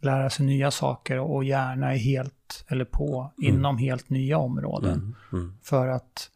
[0.00, 3.54] lära sig nya saker och gärna är helt eller på mm.
[3.54, 4.92] inom helt nya områden.
[4.92, 5.56] Mm, mm.
[5.62, 6.30] För att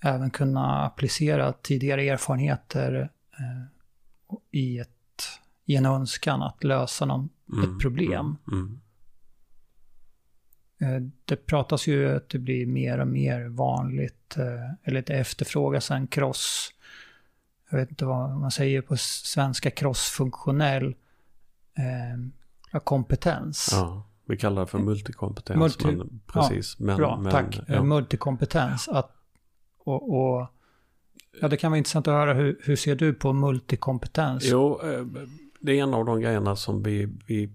[0.00, 4.99] även kunna applicera tidigare erfarenheter eh, i ett
[5.70, 8.36] i en önskan att lösa någon, mm, ett problem.
[8.52, 8.80] Mm,
[10.80, 10.96] mm.
[10.96, 15.90] Eh, det pratas ju att det blir mer och mer vanligt, eh, eller det efterfrågas
[15.90, 16.70] en cross,
[17.70, 20.94] jag vet inte vad man säger på svenska, crossfunktionell
[21.74, 23.68] eh, kompetens.
[23.72, 25.58] Ja, vi kallar det för multikompetens.
[25.58, 27.60] Multi, men, precis, ja, men, bra, men, tack.
[27.66, 27.82] Ja.
[27.82, 28.88] Multikompetens.
[28.88, 29.10] Att,
[29.78, 30.46] och, och,
[31.40, 34.44] ja, det kan vara intressant att höra, hur, hur ser du på multikompetens?
[34.46, 34.80] Jo,
[35.60, 37.50] det är en av de grejerna som vi, vi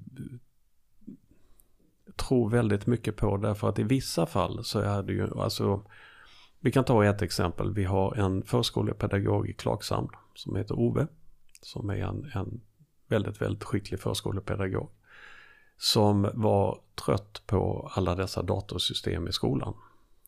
[2.16, 5.84] tror väldigt mycket på därför att i vissa fall så är det ju alltså
[6.66, 7.74] vi kan ta ett exempel.
[7.74, 11.08] Vi har en förskolepedagog i Klagshamn som heter Ove.
[11.62, 12.62] Som är en, en
[13.08, 14.90] väldigt, väldigt skicklig förskolepedagog.
[15.78, 19.74] Som var trött på alla dessa datorsystem i skolan.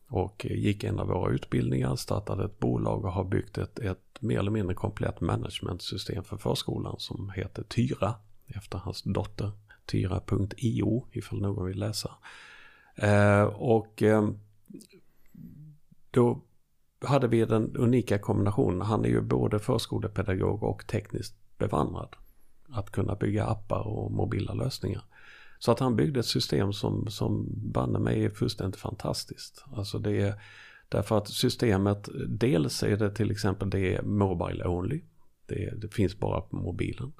[0.08, 4.38] Och gick en av våra utbildningar, startade ett bolag och har byggt ett, ett mer
[4.38, 8.14] eller mindre komplett managementsystem för förskolan som heter Tyra
[8.46, 9.50] efter hans dotter.
[9.86, 12.14] Tyra.io ifall någon vill läsa.
[12.94, 14.28] Eh, och eh,
[16.10, 16.40] då
[17.00, 18.82] hade vi den unika kombinationen.
[18.82, 22.16] Han är ju både förskolepedagog och tekniskt bevandrad.
[22.68, 25.02] Att kunna bygga appar och mobila lösningar.
[25.58, 29.64] Så att han byggde ett system som, som banne mig är fullständigt fantastiskt.
[29.72, 30.40] Alltså det är
[30.88, 35.02] Därför att systemet, dels är det till exempel det är Mobile Only.
[35.46, 37.12] Det, det finns bara på mobilen.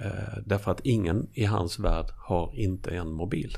[0.00, 3.56] Eh, därför att ingen i hans värld har inte en mobil.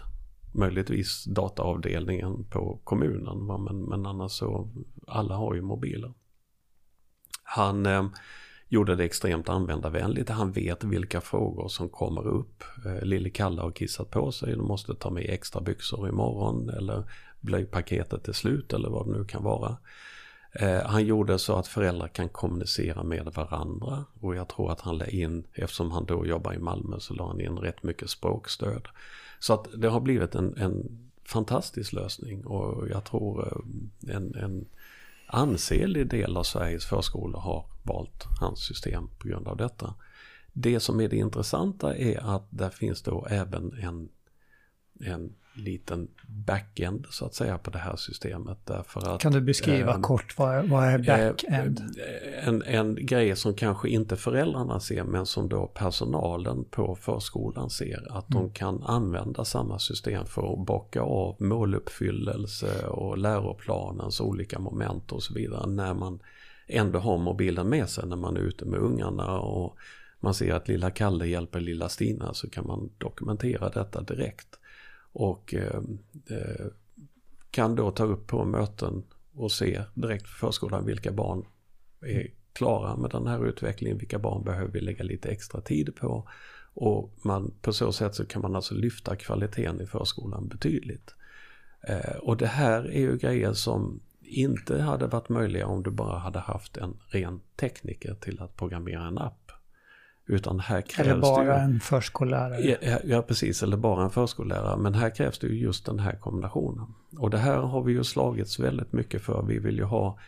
[0.55, 4.71] Möjligtvis dataavdelningen på kommunen men, men annars så
[5.07, 6.13] alla har ju mobiler.
[7.43, 8.07] Han eh,
[8.69, 10.31] gjorde det extremt användarvänligt.
[10.31, 12.65] Han vet vilka frågor som kommer upp.
[12.87, 17.05] Eh, Lille Kalle har kissat på sig, du måste ta med extra byxor imorgon eller
[17.41, 19.77] blöjpaketet är slut eller vad det nu kan vara.
[20.53, 24.99] Eh, han gjorde så att föräldrar kan kommunicera med varandra och jag tror att han
[24.99, 28.89] la in, eftersom han då jobbar i Malmö, så la han in rätt mycket språkstöd.
[29.39, 34.67] Så att det har blivit en, en fantastisk lösning och jag tror eh, en, en
[35.29, 39.95] ansenlig del av Sveriges förskolor har valt hans system på grund av detta.
[40.53, 44.09] Det som är det intressanta är att där finns då även en,
[45.01, 48.59] en liten backend så att säga på det här systemet.
[48.65, 51.81] Därför att, kan du beskriva eh, kort vad, vad är backend?
[51.81, 57.71] Eh, en, en grej som kanske inte föräldrarna ser men som då personalen på förskolan
[57.71, 58.07] ser.
[58.11, 58.43] Att mm.
[58.43, 65.23] de kan använda samma system för att bocka av måluppfyllelse och läroplanens olika moment och
[65.23, 65.67] så vidare.
[65.67, 66.21] När man
[66.67, 69.77] ändå har mobilen med sig när man är ute med ungarna och
[70.21, 74.58] man ser att lilla Kalle hjälper lilla Stina så kan man dokumentera detta direkt.
[75.19, 75.81] Och eh,
[76.31, 76.67] eh,
[77.51, 79.03] kan då ta upp på möten
[79.35, 81.45] och se direkt för förskolan vilka barn
[82.01, 86.29] är klara med den här utvecklingen, vilka barn behöver vi lägga lite extra tid på.
[86.75, 91.15] Och man, på så sätt så kan man alltså lyfta kvaliteten i förskolan betydligt.
[91.81, 96.19] Eh, och det här är ju grejer som inte hade varit möjliga om du bara
[96.19, 99.48] hade haft en ren tekniker till att programmera en app.
[100.29, 102.79] Utan här krävs eller bara det ju, en förskollärare.
[102.83, 103.63] Ja, ja, precis.
[103.63, 104.77] Eller bara en förskollärare.
[104.77, 106.87] Men här krävs det ju just den här kombinationen.
[107.19, 109.43] Och det här har vi ju slagits väldigt mycket för.
[109.43, 110.19] Vi vill ju ha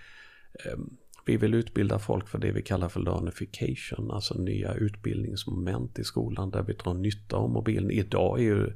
[0.64, 0.78] eh,
[1.26, 6.50] vi vill utbilda folk för det vi kallar för learnification, alltså nya utbildningsmoment i skolan
[6.50, 7.90] där vi drar nytta av mobilen.
[7.90, 8.72] Idag är ju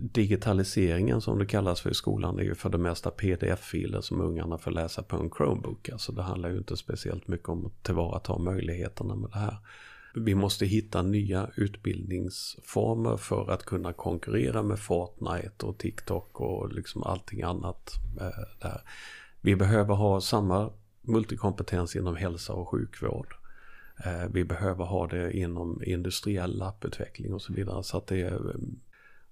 [0.00, 4.58] digitaliseringen som det kallas för i skolan är ju för det mesta pdf-filer som ungarna
[4.58, 5.88] får läsa på en Chromebook.
[5.88, 9.56] Alltså det handlar ju inte speciellt mycket om att tillvarata möjligheterna med det här.
[10.16, 17.02] Vi måste hitta nya utbildningsformer för att kunna konkurrera med Fortnite och TikTok och liksom
[17.02, 17.92] allting annat.
[18.20, 18.80] Eh, där.
[19.40, 23.34] Vi behöver ha samma multikompetens inom hälsa och sjukvård.
[24.04, 27.84] Eh, vi behöver ha det inom industriell apputveckling och så vidare.
[27.84, 28.38] Så att det eh,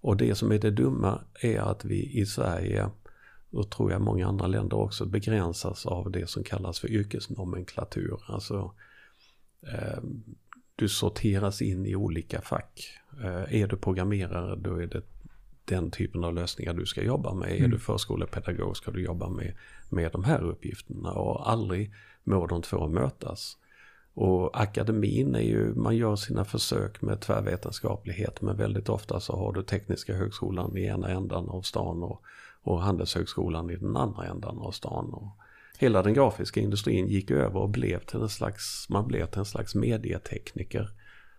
[0.01, 2.91] och det som är det dumma är att vi i Sverige
[3.51, 8.21] och tror jag många andra länder också begränsas av det som kallas för yrkesnomenklatur.
[8.27, 8.75] Alltså
[9.63, 10.03] eh,
[10.83, 12.99] du sorteras in i olika fack.
[13.21, 15.03] Eh, är du programmerare då är det
[15.65, 17.51] den typen av lösningar du ska jobba med.
[17.51, 17.65] Mm.
[17.65, 19.55] Är du förskolepedagog ska du jobba med,
[19.89, 21.93] med de här uppgifterna och aldrig
[22.25, 23.57] må de två mötas.
[24.15, 29.53] Och akademin är ju, man gör sina försök med tvärvetenskaplighet men väldigt ofta så har
[29.53, 32.23] du Tekniska högskolan i ena ändan av stan och,
[32.63, 35.13] och Handelshögskolan i den andra ändan av stan.
[35.13, 35.42] Och
[35.83, 39.45] hela den grafiska industrin gick över och blev till en slags, man blev till en
[39.45, 40.91] slags medietekniker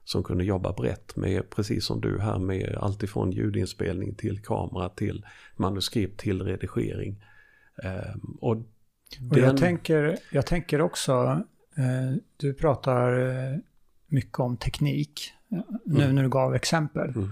[0.04, 5.26] som kunde jobba brett med, precis som du här, med alltifrån ljudinspelning till kamera till
[5.56, 7.26] manuskript till redigering.
[7.84, 8.64] Ehm, och, och
[9.20, 9.44] den...
[9.44, 11.44] jag, tänker, jag tänker också
[11.78, 13.58] Eh, du pratar eh,
[14.08, 16.16] mycket om teknik, eh, nu mm.
[16.16, 17.10] när du gav exempel.
[17.10, 17.30] Mm.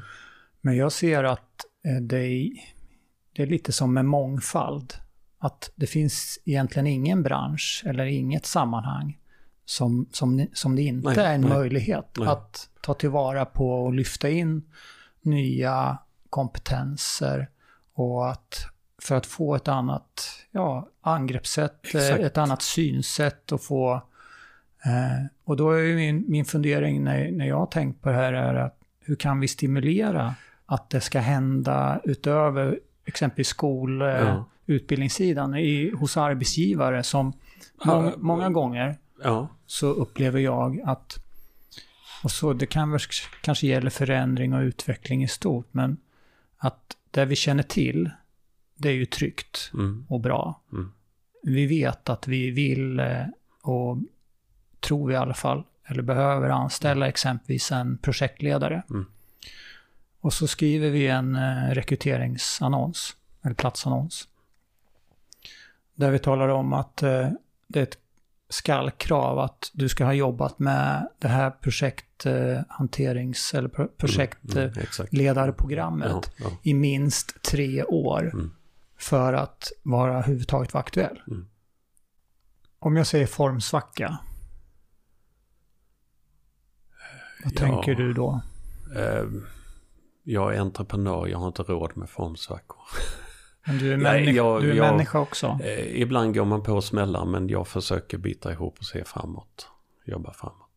[0.62, 1.66] Men jag ser att
[2.02, 2.50] det är,
[3.34, 4.94] det är lite som med mångfald.
[5.44, 9.18] Att det finns egentligen ingen bransch eller inget sammanhang
[9.66, 12.28] som, som, som det inte nej, är en nej, möjlighet nej.
[12.28, 14.64] att ta tillvara på och lyfta in
[15.22, 15.98] nya
[16.30, 17.50] kompetenser
[17.94, 18.66] och att
[19.02, 22.20] för att få ett annat ja, angreppssätt, Exakt.
[22.20, 24.02] ett annat synsätt och få
[24.86, 28.34] Eh, och då är min, min fundering när, när jag har tänkt på det här
[28.34, 34.46] är att hur kan vi stimulera att det ska hända utöver exempelvis skol, ja.
[34.72, 37.34] Utbildningssidan i, hos arbetsgivare som
[37.86, 39.48] må, många gånger ja.
[39.66, 41.20] så upplever jag att,
[42.24, 43.00] och så det kan
[43.42, 45.98] kanske gäller förändring och utveckling i stort, men
[46.58, 48.10] att det vi känner till,
[48.76, 50.06] det är ju tryggt mm.
[50.10, 50.62] och bra.
[50.72, 50.92] Mm.
[51.44, 53.26] Vi vet att vi vill eh,
[53.62, 53.98] och
[54.80, 58.84] tror vi i alla fall, eller behöver anställa exempelvis en projektledare.
[58.90, 59.06] Mm.
[60.22, 64.28] Och så skriver vi en eh, rekryteringsannons, eller platsannons.
[65.96, 67.30] Där vi talar om att eh,
[67.68, 67.98] det är ett
[68.50, 76.46] skallkrav att du ska ha jobbat med det här projekthanterings eller projektledarprogrammet mm, mm, ja,
[76.50, 76.58] ja.
[76.64, 78.52] i minst tre år mm.
[78.98, 81.22] för att vara överhuvudtaget vara aktuell.
[81.28, 81.48] Mm.
[82.80, 84.20] Om jag säger formsvacka,
[87.44, 88.42] vad tänker du då?
[88.96, 89.26] Eh,
[90.24, 92.82] jag är entreprenör, jag har inte råd med formsvackor.
[93.66, 95.60] Men du är, Nej, människa, jag- du är jag- människa också.
[95.64, 99.68] Eh, ibland går man på smällar men jag försöker bita ihop och se framåt.
[100.06, 100.70] Jobba framåt.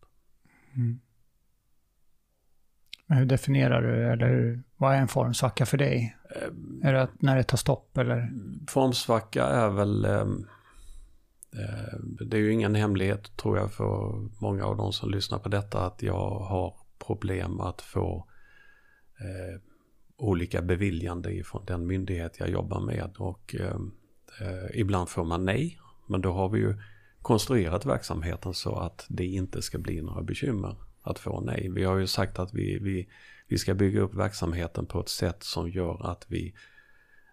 [0.77, 1.01] Mm.
[3.07, 6.16] Men hur definierar du, eller hur, vad är en formsvacka för dig?
[6.37, 8.31] Eh, Är det att när det tar stopp eller?
[8.68, 10.05] Formsvacka är väl...
[10.05, 10.20] Eh,
[11.61, 15.49] eh, det är ju ingen hemlighet tror jag för många av de som lyssnar på
[15.49, 16.75] detta att jag har
[17.07, 18.29] problem att få
[19.20, 19.61] eh,
[20.24, 23.10] olika beviljande ifrån den myndighet jag jobbar med.
[23.18, 23.76] Och eh,
[24.40, 25.78] eh, ibland får man nej.
[26.06, 26.74] Men då har vi ju
[27.22, 31.70] konstruerat verksamheten så att det inte ska bli några bekymmer att få nej.
[31.74, 33.08] Vi har ju sagt att vi, vi,
[33.48, 36.54] vi ska bygga upp verksamheten på ett sätt som gör att vi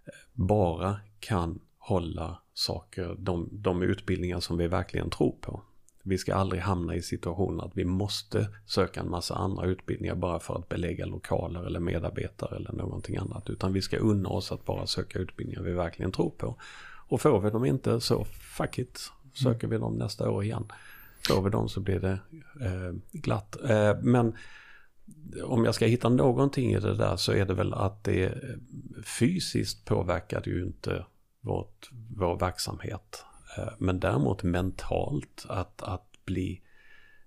[0.06, 5.64] eh, bara kan hålla saker, de, de utbildningar som vi verkligen tror på.
[6.04, 10.40] Vi ska aldrig hamna i situationen att vi måste söka en massa andra utbildningar bara
[10.40, 13.50] för att belägga lokaler eller medarbetare eller någonting annat.
[13.50, 16.56] Utan vi ska unna oss att bara söka utbildningar vi verkligen tror på.
[17.08, 18.26] Och får vi dem inte så
[18.58, 20.72] fuck it, söker vi dem nästa år igen.
[21.28, 22.20] Får vi dem så blir det
[22.62, 23.58] eh, glatt.
[23.70, 24.36] Eh, men
[25.44, 28.34] om jag ska hitta någonting i det där så är det väl att det eh,
[29.04, 31.06] fysiskt påverkar ju inte
[31.42, 33.26] vårt, vår verksamhet.
[33.58, 36.62] Eh, Men däremot mentalt att, att bli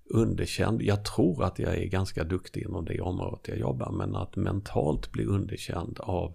[0.05, 0.83] underkänd.
[0.83, 5.13] Jag tror att jag är ganska duktig inom det området jag jobbar men att mentalt
[5.13, 6.35] bli underkänd av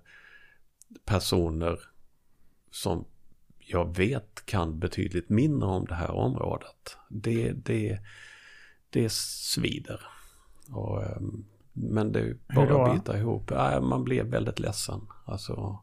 [1.05, 1.79] personer
[2.71, 3.05] som
[3.59, 6.97] jag vet kan betydligt mindre om det här området.
[7.09, 7.99] Det, det,
[8.89, 10.01] det svider.
[10.71, 13.51] Och, ehm, men det är bara att bita ihop.
[13.81, 15.01] Man blir väldigt ledsen.
[15.25, 15.79] Alltså,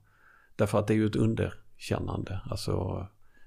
[0.57, 2.41] därför att det är ju ett underkännande.
[2.51, 3.07] Alltså,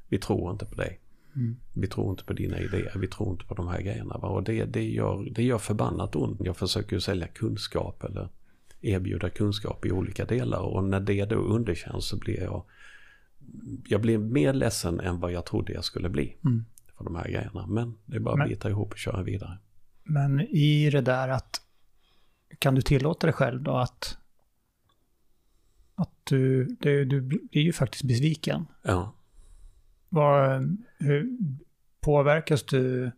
[0.10, 1.00] vi tror inte på dig.
[1.36, 1.56] Mm.
[1.74, 2.94] Vi tror inte på dina idéer.
[2.96, 4.18] Vi tror inte på de här grejerna.
[4.18, 4.28] Va?
[4.28, 6.42] Och det, det, gör, det gör förbannat ont.
[6.44, 8.30] Jag försöker ju sälja kunskap eller
[8.82, 10.60] erbjuda kunskap i olika delar.
[10.60, 12.64] Och när det då underkänns så blir jag
[13.88, 16.38] jag blir mer ledsen än vad jag trodde jag skulle bli.
[16.46, 16.66] Mm.
[16.98, 17.68] För de här grejerna.
[17.68, 19.58] Men det är bara att bita ihop och köra vidare.
[20.04, 21.62] Men i det där att,
[22.60, 24.18] kan du tillåta dig själv då att,
[25.96, 28.66] att du, det, du blir ju faktiskt besviken.
[28.84, 29.14] Ja.
[30.10, 31.30] Vad, hur
[32.02, 33.12] påverkas du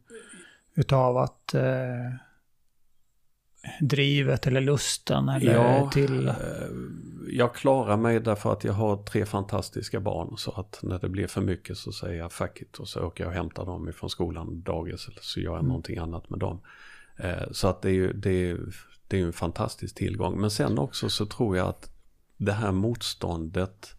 [0.76, 2.12] utav att eh,
[3.82, 6.28] drivet eller lusten eller Ja, till...
[6.28, 6.36] eh,
[7.28, 10.38] jag klarar mig därför att jag har tre fantastiska barn.
[10.38, 13.24] Så att när det blir för mycket så säger jag fuck it och så åker
[13.24, 15.68] jag och hämtar dem ifrån skolan dagis eller så gör jag Mm.
[15.68, 16.60] någonting annat med dem.
[17.18, 18.58] Eh, Så att det är ju det är,
[19.08, 20.42] det är en fantastisk tillgång.
[20.42, 21.92] Men sen också så tror jag att
[22.38, 23.96] det här motståndet,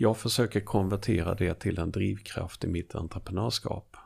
[0.00, 3.96] jag försöker konvertera det till en drivkraft i mitt entreprenörskap.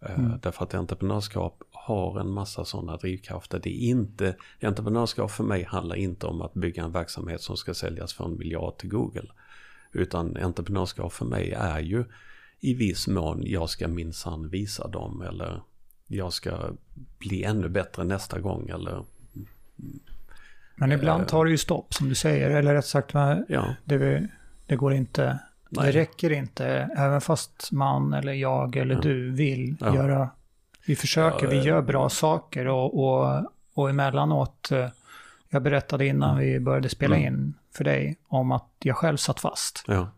[0.00, 0.38] Eh, Mm.
[0.42, 3.60] Därför att entreprenörskap har en massa sådana drivkrafter.
[3.62, 7.74] Det är inte, entreprenörskap för mig handlar inte om att bygga en verksamhet som ska
[7.74, 9.28] säljas för en miljard till Google.
[9.92, 12.04] Utan entreprenörskap för mig är ju
[12.60, 15.62] i viss mån, jag ska minsann visa dem eller
[16.06, 16.70] jag ska
[17.18, 19.04] bli ännu bättre nästa gång eller
[20.76, 23.14] Men ibland tar det ju stopp som du säger, eller rätt sagt,
[23.48, 23.74] ja.
[23.84, 24.28] det,
[24.72, 25.86] det går inte, Nej.
[25.92, 29.00] det räcker inte, även fast man eller jag eller Ja.
[29.00, 29.94] du vill Ja.
[29.94, 30.30] göra,
[30.86, 33.42] vi försöker, Ja, vi gör bra saker och, och,
[33.74, 34.88] och emellanåt, eh,
[35.48, 37.26] jag berättade innan vi började spela Mm.
[37.34, 39.84] in för dig om att jag själv satt fast.
[39.86, 40.08] Ja,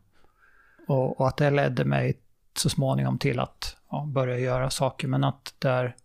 [0.87, 2.19] Och, och att det ledde mig
[2.57, 5.09] så småningom till att ja, börja göra saker.
[5.09, 5.97] Men att där,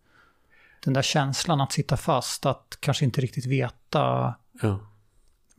[0.84, 4.78] den där känslan att sitta fast, att kanske inte riktigt veta ja.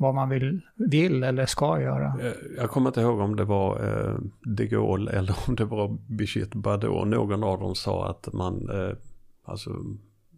[0.02, 2.16] Vad man vill, vill eller ska göra.
[2.22, 4.16] Eh, Jag kommer inte ihåg om det var eh,
[4.58, 7.08] de Gaulle eller om det var Brigitte Bardot.
[7.08, 8.96] Någon av dem sa att man, eh,
[9.46, 9.70] alltså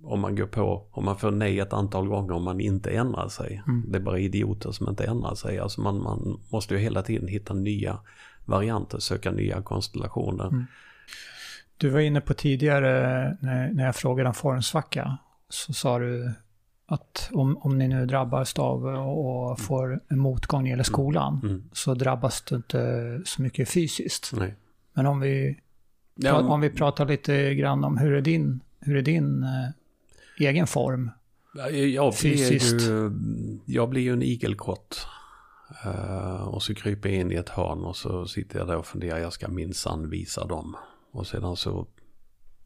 [0.03, 3.27] om man går på, om man får nej ett antal gånger om man inte ändrar
[3.27, 3.63] sig.
[3.67, 3.91] Mm.
[3.91, 5.59] Det är bara idioter som inte ändrar sig.
[5.59, 7.99] Alltså man, man måste ju hela tiden hitta nya
[8.45, 10.47] varianter, söka nya konstellationer.
[10.47, 10.65] Mm.
[11.77, 12.91] Du var inne på tidigare
[13.41, 15.17] när, när jag frågade om formsvacka.
[15.49, 16.33] Så sa du
[16.93, 20.83] att om, om ni nu drabbas av och, och får en motgång när det gäller
[20.83, 21.39] skolan.
[21.43, 21.63] Mm.
[21.73, 24.31] Så drabbas du inte så mycket fysiskt.
[24.33, 24.55] Nej.
[24.93, 25.59] Men om vi,
[26.15, 30.67] Ja, om vi pratar lite grann om hur är din, hur är din eh, egen
[30.67, 31.11] form?
[31.55, 32.81] Jag blir, Fysiskt.
[32.81, 33.11] ju,
[33.65, 35.07] jag blir ju en igelkott.
[35.85, 38.85] Eh, och så kryper jag in i ett hörn och så sitter jag där och
[38.85, 40.75] funderar, jag ska minsann visa dem.
[41.11, 41.87] Och sedan så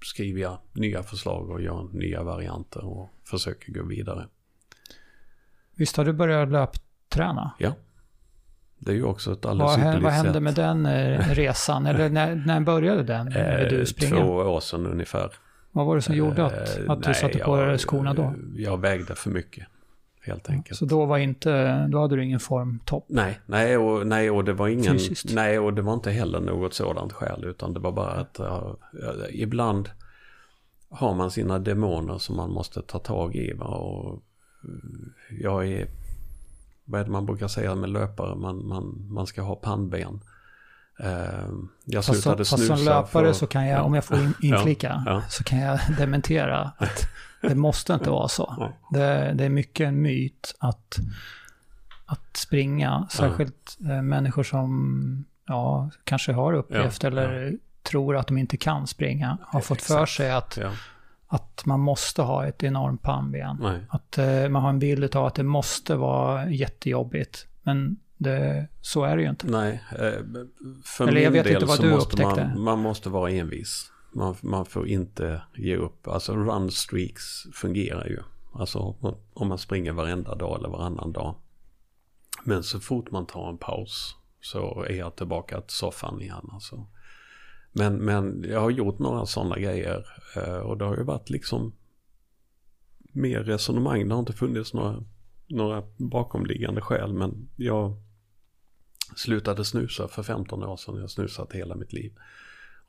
[0.02, 4.28] skriver jag nya förslag och gör nya varianter och försöker gå vidare.
[5.76, 7.52] Visst har du börjat löpträna?
[7.60, 7.72] Ja.
[8.80, 10.44] Det är ju också ett alldeles Vad, ypperligt vad hände sätt.
[10.44, 11.86] med den eh, resan?
[11.86, 13.28] Eller när, när började den?
[13.28, 14.16] Eh, du springa?
[14.22, 15.32] Två år sedan ungefär.
[15.72, 18.34] Vad var det som gjorde att, Eh, att du nej, satte på jag- skorna då?
[18.56, 19.68] Jag vägde för mycket.
[20.28, 20.80] Helt enkelt.
[20.80, 23.06] Så då var inte, då hade du ingen formtopp?
[23.08, 25.34] Nej, nej och, nej och det var ingen, Fysiskt.
[25.34, 28.74] nej och det var inte heller något sådant skäl utan det var bara att uh,
[29.30, 29.90] ibland
[30.90, 33.66] har man sina demoner som man måste ta tag i va?
[33.66, 35.88] och uh, jag är,
[36.86, 40.20] vad är det man brukar säga med löpare, man, man, man ska ha pannben.
[41.04, 41.08] Uh,
[41.86, 44.34] jag Fast, slutade fast snusa som löpare för, så kan jag, om jag får in,
[44.42, 45.22] Ja, inflika, ja.
[45.30, 47.08] så kan jag dementera att
[47.42, 48.74] det måste inte vara så.
[48.92, 50.98] Det, det är mycket en myt att,
[52.06, 58.38] att springa, särskilt eh, människor som ja, kanske har upplevt Ja, eller tror att de
[58.38, 60.12] inte kan springa, har fått för Exakt.
[60.12, 60.72] sig att, Ja,
[61.28, 63.58] att man måste ha ett enormt pannben.
[63.62, 63.80] nej.
[63.90, 67.48] Att eh, man har en bild av att det måste vara jättejobbigt.
[67.64, 69.48] Men det, så är det ju inte.
[69.48, 70.12] Nej, eh,
[70.84, 72.52] för Eller jag min vet inte del vad så du måste upptäckte.
[72.56, 73.92] man, man måste vara envis.
[74.18, 76.08] Man, man får inte ge upp.
[76.08, 78.20] Alltså run streaks fungerar ju.
[78.54, 78.80] Alltså
[79.34, 81.36] om- man springer varenda dag eller varannan dag.
[82.44, 86.50] Men så fort man tar en paus så är jag tillbaka till soffan igen.
[86.52, 86.88] Alltså.
[87.72, 90.06] Men, men jag har gjort några sådana grejer
[90.36, 91.74] eh, och det har ju varit liksom
[93.00, 94.08] mer resonemang.
[94.08, 95.04] Det har inte funnits några,
[95.48, 97.96] några bakomliggande skäl men jag
[99.16, 100.96] slutade snusa för 15 år sedan.
[100.96, 102.14] Jag har snusat hela mitt liv.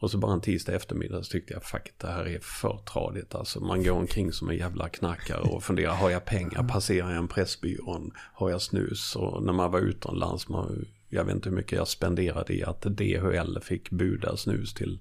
[0.01, 3.34] Och så bara en tisdag eftermiddag så tyckte jag fuck det här är för tradigt.
[3.34, 6.68] Alltså man går omkring som en jävla knackare och funderar, har jag pengar?
[6.68, 8.11] Passerar jag en Pressbyrån?
[8.34, 9.16] Har jag snus?
[9.16, 12.82] Och när man var utomlands, man, jag vet inte hur mycket jag spenderade i att
[12.82, 14.99] DHL fick buda snus till,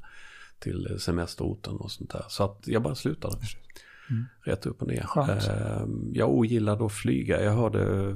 [0.60, 2.26] till semesterorten och sånt där.
[2.30, 3.36] Så att jag bara slutade.
[4.44, 5.02] Rätt upp och ner.
[5.04, 5.44] Skönt.
[5.48, 7.44] Eh, Jag ogillade att flyga.
[7.44, 8.16] Jag hörde,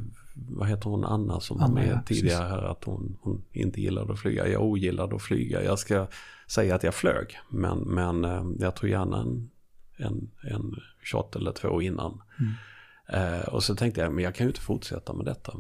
[0.50, 3.82] vad heter hon, Anna som var Anna, med ja, tidigare här, att hon, hon inte
[3.82, 4.48] gillade att flyga.
[4.48, 5.64] Jag ogillade att flyga.
[5.64, 6.08] Jag ska
[6.48, 9.50] säga att jag flög, men, men eh, jag tog gärna en,
[9.98, 12.22] en, en shot eller två innan.
[13.08, 15.54] Eh, och så tänkte jag, men jag kan ju inte fortsätta med detta.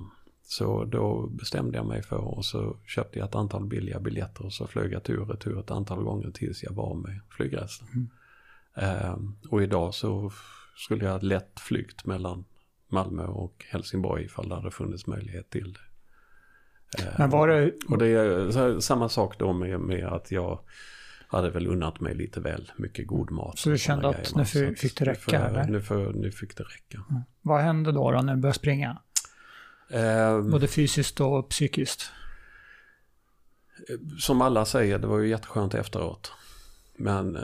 [0.43, 4.53] Så då bestämde jag mig för och så köpte jag ett antal billiga biljetter och
[4.53, 8.09] så flög jag tur och retur ett antal gånger tills jag var med flygresan.
[8.75, 9.17] Eh,
[9.49, 10.31] och idag så
[10.75, 12.43] skulle jag lätt flygt mellan
[12.91, 17.03] Malmö och Helsingborg ifall det hade funnits möjlighet till det.
[17.03, 20.59] Eh, Men var det, och det är samma sak då med, med att jag
[21.27, 23.57] hade väl unnat mig lite väl mycket god mat.
[23.59, 24.45] Så du kände att nu va.
[24.45, 25.63] fi- Så att fick det nu räcka, jag- eller?
[25.67, 27.03] Nu, får, nu fick det räcka.
[27.41, 28.97] vad hände då, då när du började springa?
[29.89, 32.11] Eh, Både fysiskt och psykiskt?
[34.19, 36.31] som alla säger, det var ju jätteskönt efteråt.
[36.97, 37.41] Men eh,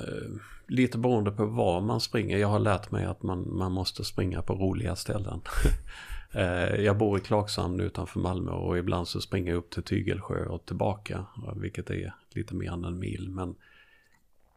[0.67, 2.37] lite beroende på var man springer.
[2.37, 5.41] Jag har lärt mig att man, man måste springa på roliga ställen.
[6.31, 10.45] eh, jag bor i Klagshamn utanför Malmö och ibland så springer jag upp till Tygelsjö
[10.45, 11.25] och tillbaka.
[11.55, 13.29] Vilket är lite mer än en mil.
[13.29, 13.55] Men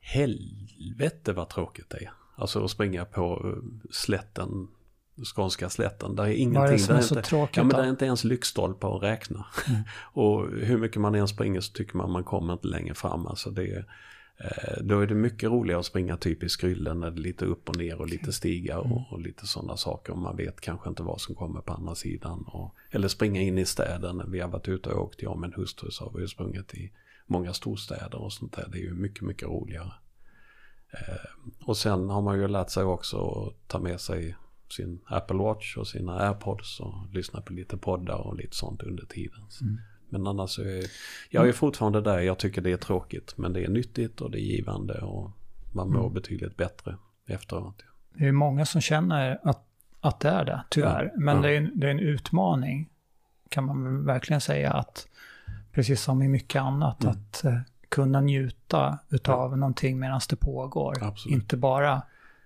[0.01, 2.11] helvete vad tråkigt det är.
[2.37, 4.69] Alltså att springa på eh, slätten,
[5.35, 6.17] skånska slätten.
[6.17, 6.61] Där är ingenting.
[6.61, 8.97] Vad är det som är så inte, tråkigt Ja men det är inte ens lyktstolpar
[8.97, 9.47] att räkna.
[10.13, 13.27] och hur mycket man än springer så tycker man man kommer inte längre fram.
[13.27, 13.85] Alltså det är, eh,
[14.81, 17.69] då är det mycket roligare att springa typ i skryllen när det är lite upp
[17.69, 20.13] och ner och lite stigar och, och lite sådana saker.
[20.13, 22.45] Och man vet kanske inte vad som kommer på andra sidan.
[22.47, 24.25] Och, eller springa in i städer.
[24.29, 26.93] Vi har varit ute och åkt, jag och min hustru, så har vi sprungit i
[27.27, 28.69] många storstäder och sånt där.
[28.73, 29.93] Det är ju mycket, mycket roligare.
[30.93, 34.37] Eh, och sen har man ju lärt sig också att ta med sig
[34.69, 39.07] sin Apple Watch och sina AirPods och lyssna på lite poddar och lite sånt under
[39.07, 39.41] tiden.
[40.11, 40.85] Men annars är
[41.31, 44.39] jag är fortfarande där, jag tycker det är tråkigt men det är nyttigt och det
[44.39, 45.31] är givande och
[45.73, 46.97] man mår betydligt bättre
[47.27, 47.83] efteråt.
[48.15, 49.67] Det är många som känner att,
[50.01, 51.05] att det är det, tyvärr.
[51.05, 51.43] Ja, Men ja.
[51.43, 52.91] Det, är en, det är en utmaning,
[53.49, 55.09] kan man verkligen säga, att
[55.73, 57.17] precis som i mycket annat, Mm.
[57.17, 57.59] att eh,
[57.89, 61.03] kunna njuta utav någonting medan det pågår.
[61.03, 61.35] Absolut.
[61.35, 62.03] Inte bara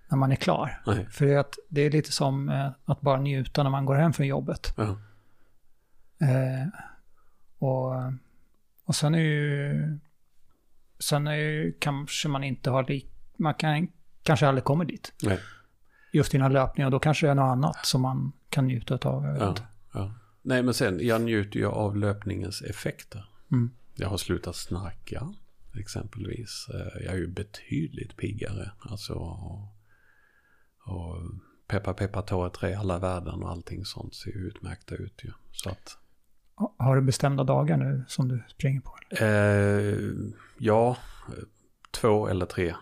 [0.08, 0.82] när man är klar.
[0.86, 1.06] Nej.
[1.10, 4.26] För att, det är lite som eh, att bara njuta när man går hem från
[4.26, 4.74] jobbet.
[4.76, 4.96] Ja,
[6.20, 6.68] Eh,
[7.64, 8.12] och,
[8.84, 9.98] och sen är ju,
[10.98, 13.88] sen är ju kanske man inte har lik, man kan
[14.22, 15.12] kanske aldrig kommer dit.
[15.22, 15.38] nej,
[16.12, 19.24] Just innan löpning och då kanske det är något annat som man kan njuta av.
[19.24, 19.54] Ja,
[19.92, 20.14] ja.
[20.42, 23.24] Nej men sen, jag njuter ju av löpningens effekter.
[23.52, 23.70] Mm.
[23.94, 25.34] Jag har slutat snacka
[25.78, 26.66] exempelvis.
[26.74, 28.70] Eh, Jag är ju betydligt piggare.
[28.80, 29.68] Alltså, och,
[30.84, 31.16] och
[31.66, 35.32] peppa peppa ta i alla världen och allting sånt ser ju utmärkta ut ju.
[35.52, 35.98] Så att,
[36.56, 38.96] Har du bestämda dagar nu som du springer på?
[39.10, 40.28] Eh,
[40.58, 40.96] ja,
[41.28, 41.44] eh,
[41.90, 42.74] två eller tre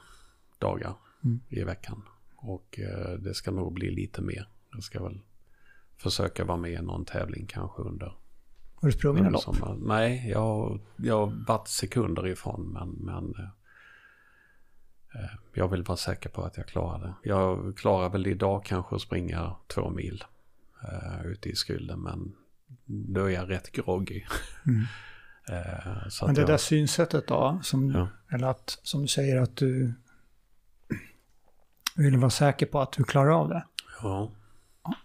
[0.58, 0.94] dagar
[1.24, 1.40] Mm.
[1.48, 2.02] i veckan.
[2.36, 4.48] Och eh, det ska nog bli lite mer.
[4.72, 5.20] Jag ska väl
[5.96, 8.06] försöka vara med i någon tävling kanske under
[8.74, 9.78] Har du sprungit något lopp?
[9.80, 13.50] Nej, jag, jag har varit sekunder ifrån men, men eh,
[15.22, 17.28] eh, jag vill vara säker på att jag klarar det.
[17.28, 20.24] Jag klarar väl idag kanske att springa två mil.
[20.84, 22.34] uh, ute i skulden men
[22.86, 24.22] då är jag rätt groggy.
[24.66, 24.86] Mm.
[26.10, 28.08] så Men det jag, där synsättet då, som, Ja.
[28.36, 29.94] eller att, som du säger att du
[31.96, 33.64] vill vara säker på att du klarar av det.
[34.02, 34.30] ja.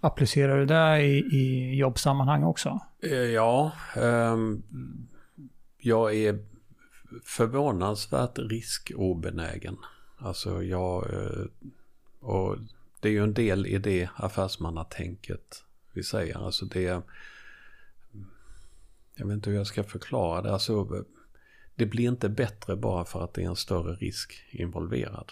[0.01, 2.80] Applicerar du det i, i jobbsammanhang också?
[3.03, 4.63] Eh, Ja, ehm,
[5.78, 6.39] jag är
[7.26, 9.78] förvånansvärt riskobenägen.
[10.18, 11.45] Alltså jag, eh,
[12.20, 12.55] och
[12.99, 15.63] det är ju en del i det affärsmannatänket
[15.93, 16.45] vi säger.
[16.45, 17.01] Alltså det,
[19.18, 20.53] jag vet inte hur jag ska förklara det.
[20.53, 20.88] Alltså,
[21.76, 25.32] det blir inte bättre bara för att det är en större risk involverad.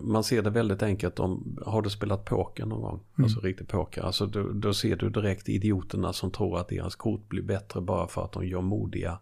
[0.00, 2.94] Man ser det väldigt enkelt om, har du spelat poker någon gång?
[3.18, 3.24] Mm.
[3.24, 4.02] Alltså riktig poker.
[4.02, 8.08] Alltså då, då ser du direkt idioterna som tror att deras kort blir bättre bara
[8.08, 9.18] för att de gör modiga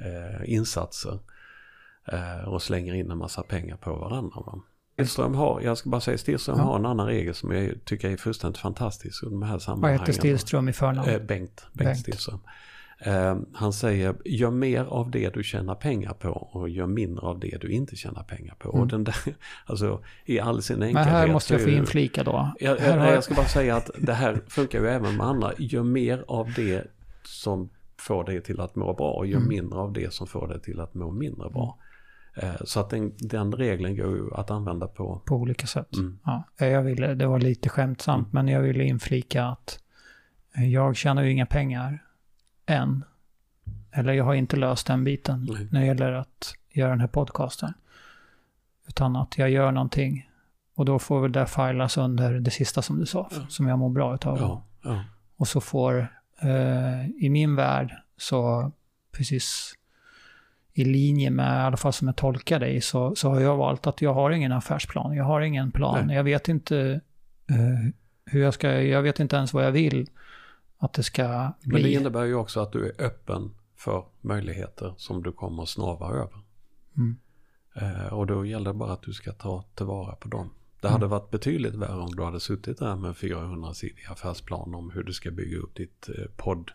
[0.00, 1.18] eh, insatser.
[2.12, 4.40] Eh, och slänger in en massa pengar på varandra.
[4.40, 4.62] Va?
[4.92, 6.64] Stillström har, jag ska bara säga, Stillström Ja.
[6.64, 10.00] har en annan regel som jag tycker är fullständigt fantastisk i de här Vad sammanhangen.
[10.00, 11.08] heter Stillström i förnamn?
[11.08, 11.98] Eh, Bengt, Bengt, Bengt.
[11.98, 12.38] Stillström.
[12.98, 17.38] Eh, han säger, gör mer av det du tjänar pengar på och gör mindre av
[17.40, 18.68] det du inte tjänar pengar på.
[18.70, 18.80] Mm.
[18.82, 19.16] Och den där,
[19.66, 21.08] alltså i all sin Men enkelhet.
[21.12, 22.52] här måste jag få inflika då.
[22.60, 25.26] jag, Här jag, jag- jag ska bara säga att det här funkar ju även med
[25.26, 25.52] andra.
[25.58, 26.84] Gör mer av det
[27.22, 29.48] som får dig till att må bra och gör Mm.
[29.48, 31.78] mindre av det som får dig till att må mindre bra.
[32.36, 35.22] Eh, Så att den, den regeln går ju att använda på...
[35.26, 35.96] På olika sätt.
[35.96, 36.18] Mm.
[36.24, 39.78] Ja, jag ville, det var lite skämtsamt, men jag ville inflika att
[40.56, 42.02] eh, jag tjänar ju inga pengar
[42.66, 43.04] än.
[43.92, 45.68] Eller jag har inte löst den biten Nej.
[45.70, 47.72] när det gäller att göra den här podcasten.
[48.88, 50.30] Utan att jag gör någonting.
[50.74, 53.46] Och då får väl det filas under det sista som du sa, Ja.
[53.48, 54.38] som jag mår bra utav.
[54.40, 55.04] Ja, ja.
[55.36, 56.08] Och så får,
[56.42, 58.72] eh, i min värld, så
[59.12, 59.74] precis
[60.72, 63.86] i linje med, i alla fall som jag tolkar dig, så, så har jag valt
[63.86, 65.16] att jag har ingen affärsplan.
[65.16, 66.06] Jag har ingen plan.
[66.06, 66.16] Nej.
[66.16, 67.00] Jag vet inte
[67.50, 67.92] eh,
[68.24, 70.08] hur jag ska, jag vet inte ens vad jag vill
[70.78, 71.92] att det ska Men det bli.
[71.94, 76.38] innebär ju också att du är öppen för möjligheter som du kommer att snava över.
[76.96, 77.16] Mm.
[77.74, 80.50] Eh, och då gäller det bara att du ska ta tillvara på dem.
[80.80, 80.92] Det Mm.
[80.92, 85.02] hade varit betydligt värre om du hade suttit där med en 400-sidig affärsplan om hur
[85.02, 86.70] du ska bygga upp ditt eh, podd,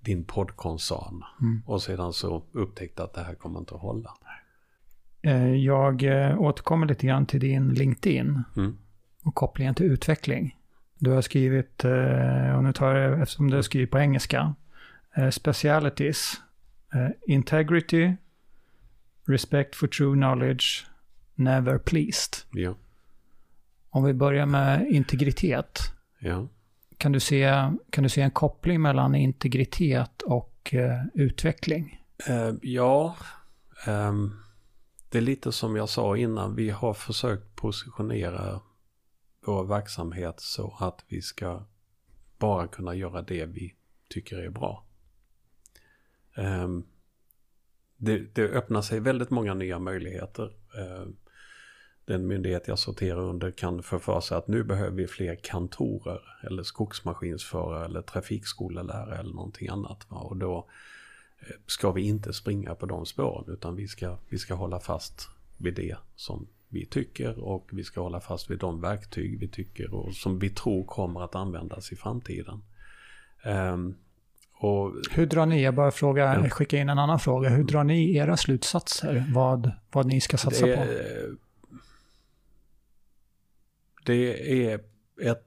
[0.00, 1.22] din poddkoncern.
[1.40, 1.62] Mm.
[1.66, 4.14] Och sedan så upptäckte att det här kommer inte att hålla.
[5.22, 8.76] Eh, jag eh, återkommer lite grann till din LinkedIn Mm.
[9.22, 10.56] och kopplingen till utveckling.
[10.98, 14.54] Du har skrivit, eh, och nu tar jag det eftersom du har skrivit på engelska,
[15.16, 16.40] eh, specialities,
[16.94, 18.12] eh, integrity,
[19.26, 20.86] respect for true knowledge,
[21.34, 22.34] never pleased.
[22.52, 22.74] Ja,
[23.90, 25.78] Om vi börjar med integritet,
[26.20, 26.48] ja.
[26.98, 27.52] kan du se,
[27.90, 32.00] kan du se en koppling mellan integritet och eh, utveckling?
[32.26, 33.16] Eh, ja,
[33.86, 34.32] ehm,
[35.10, 36.54] det är lite som jag sa innan.
[36.54, 38.60] Vi har försökt positionera
[39.48, 41.64] vår verksamhet så att vi ska
[42.38, 43.74] bara kunna göra det vi
[44.08, 44.86] tycker är bra.
[46.34, 46.84] Ehm,
[47.96, 50.52] det, det öppnar sig väldigt många nya möjligheter.
[50.78, 51.16] Ehm,
[52.04, 56.62] den myndighet jag sorterar under kan förföra sig att nu behöver vi fler kantorer eller
[56.62, 60.06] skogsmaskinsförare eller trafikskolelärare eller någonting annat.
[60.08, 60.68] Och då
[61.40, 65.37] eh, ska vi inte springa på de spåren utan vi ska, vi ska hålla fast
[65.58, 69.94] vid det som vi tycker och vi ska hålla fast vid de verktyg vi tycker
[69.94, 72.62] och som vi tror kommer att användas i framtiden.
[73.42, 73.94] Ehm,
[74.60, 76.50] och Hur drar ni, jag bara fråga, Ja.
[76.50, 79.24] skicka in en annan fråga, hur drar ni era slutsatser?
[79.34, 80.84] Vad, vad ni ska satsa det, på?
[84.04, 84.80] det är
[85.22, 85.46] ett,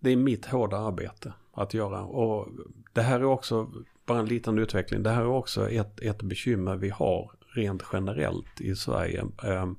[0.00, 2.48] det är mitt hårda arbete att göra och
[2.92, 3.72] det här är också
[4.06, 5.02] bara en liten utveckling.
[5.02, 9.24] Det här är också ett, ett bekymmer vi har rent generellt i Sverige.
[9.42, 9.76] Ehm,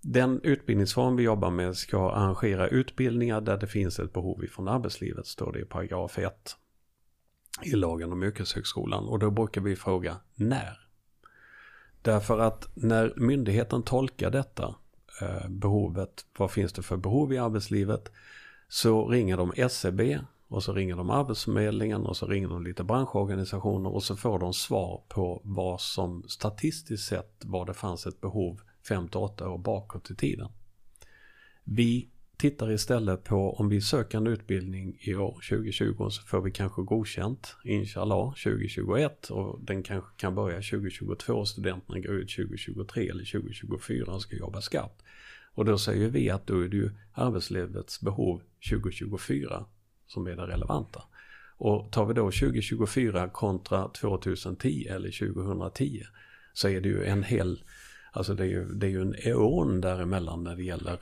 [0.00, 5.26] den utbildningsform vi jobbar med ska arrangera utbildningar där det finns ett behov ifrån arbetslivet,
[5.26, 6.56] står det i paragraf 1
[7.62, 9.04] i lagen om yrkeshögskolan.
[9.04, 10.88] Och då brukar vi fråga när.
[12.02, 14.74] Därför att när myndigheten tolkar detta
[15.20, 18.12] eh, behovet, vad finns det för behov i arbetslivet,
[18.68, 20.18] så ringer de SCB
[20.48, 24.52] och så ringer de Arbetsförmedlingen och så ringer de lite branschorganisationer och så får de
[24.52, 30.14] svar på vad som statistiskt sett var det fanns ett behov 5-8 år bakåt i
[30.14, 30.48] tiden.
[31.64, 36.50] Vi tittar istället på om vi söker en utbildning i år 2020 så får vi
[36.50, 43.08] kanske godkänt inshallah 2021 och den kanske kan börja 2022 och studenterna går ut 2023
[43.08, 45.02] eller 2024 och ska jobba skarpt.
[45.54, 49.66] Och då säger vi att då är det ju arbetslivets behov 2024
[50.08, 51.02] som är det relevanta.
[51.56, 56.02] Och tar vi då 2024 kontra 2010 eller 2010
[56.52, 57.62] så är det ju en hel,
[58.12, 61.00] alltså det är ju, det är ju en eon däremellan när det gäller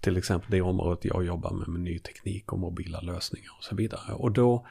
[0.00, 3.76] till exempel det området jag jobbar med, med ny teknik och mobila lösningar och så
[3.76, 4.12] vidare.
[4.14, 4.66] Och då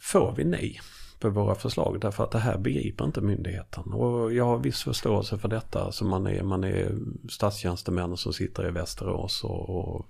[0.00, 0.80] får vi nej
[1.18, 3.92] på våra förslag därför att det här begriper inte myndigheten.
[3.92, 5.84] Och jag har viss förståelse för detta.
[5.84, 6.94] Alltså man, är, man är
[7.28, 10.06] statstjänstemän som sitter i Västerås och, och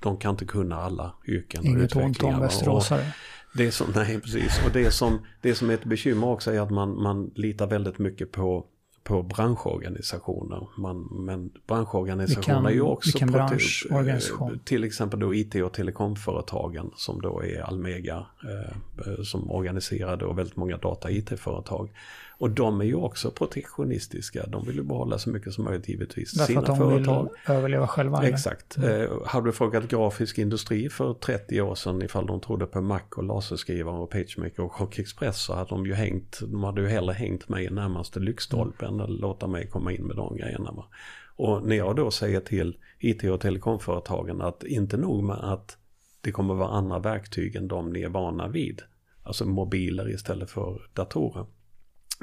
[0.00, 3.12] de kan inte kunna alla yrken Inget ont om västeråsare.
[3.54, 4.60] Det som, nej, precis.
[4.66, 7.98] Och det som, det som är ett bekymmer också är att man, man litar väldigt
[7.98, 8.66] mycket på
[9.04, 10.68] på branschorganisationer.
[10.78, 14.60] Man, men branschorganisationer vilken, är ju också vilken branschorganisation?
[14.64, 20.56] Till exempel då IT och telekomföretagen som då är Almega eh, som organiserar då väldigt
[20.56, 21.90] många data IT-företag.
[22.42, 24.46] Och de är ju också protektionistiska.
[24.46, 26.32] De vill ju behålla så mycket som möjligt givetvis.
[26.32, 27.22] Därför att de företag.
[27.22, 28.28] vill överleva själva?
[28.28, 28.76] Exakt.
[28.76, 29.02] Mm.
[29.02, 33.00] Eh, hade du frågat grafisk industri för 30 år sedan ifall de trodde på Mac
[33.16, 37.12] och laserskrivare och PageMaker och Rockexpress så hade de ju hängt, de hade ju hellre
[37.12, 39.00] hängt mig i närmaste lyktstolpen mm.
[39.00, 40.72] än låta mig komma in med de grejerna.
[40.72, 40.86] Va?
[41.36, 45.76] Och när jag då säger till IT och telekomföretagen att inte nog med att
[46.20, 48.82] det kommer vara andra verktyg än de ni är vana vid.
[49.22, 51.46] Alltså mobiler istället för datorer.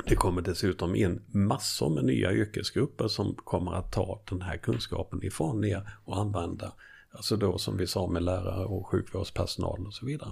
[0.06, 5.24] Det kommer dessutom in massor med nya yrkesgrupper som kommer att ta den här kunskapen
[5.24, 6.74] ifrån er och använda.
[7.12, 10.32] Alltså då som vi sa med lärare och sjukvårdspersonal och så vidare.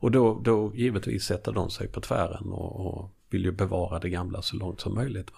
[0.00, 4.10] Och då, då givetvis sätter de sig på tvären och, och vill ju bevara det
[4.10, 5.30] gamla så långt som möjligt.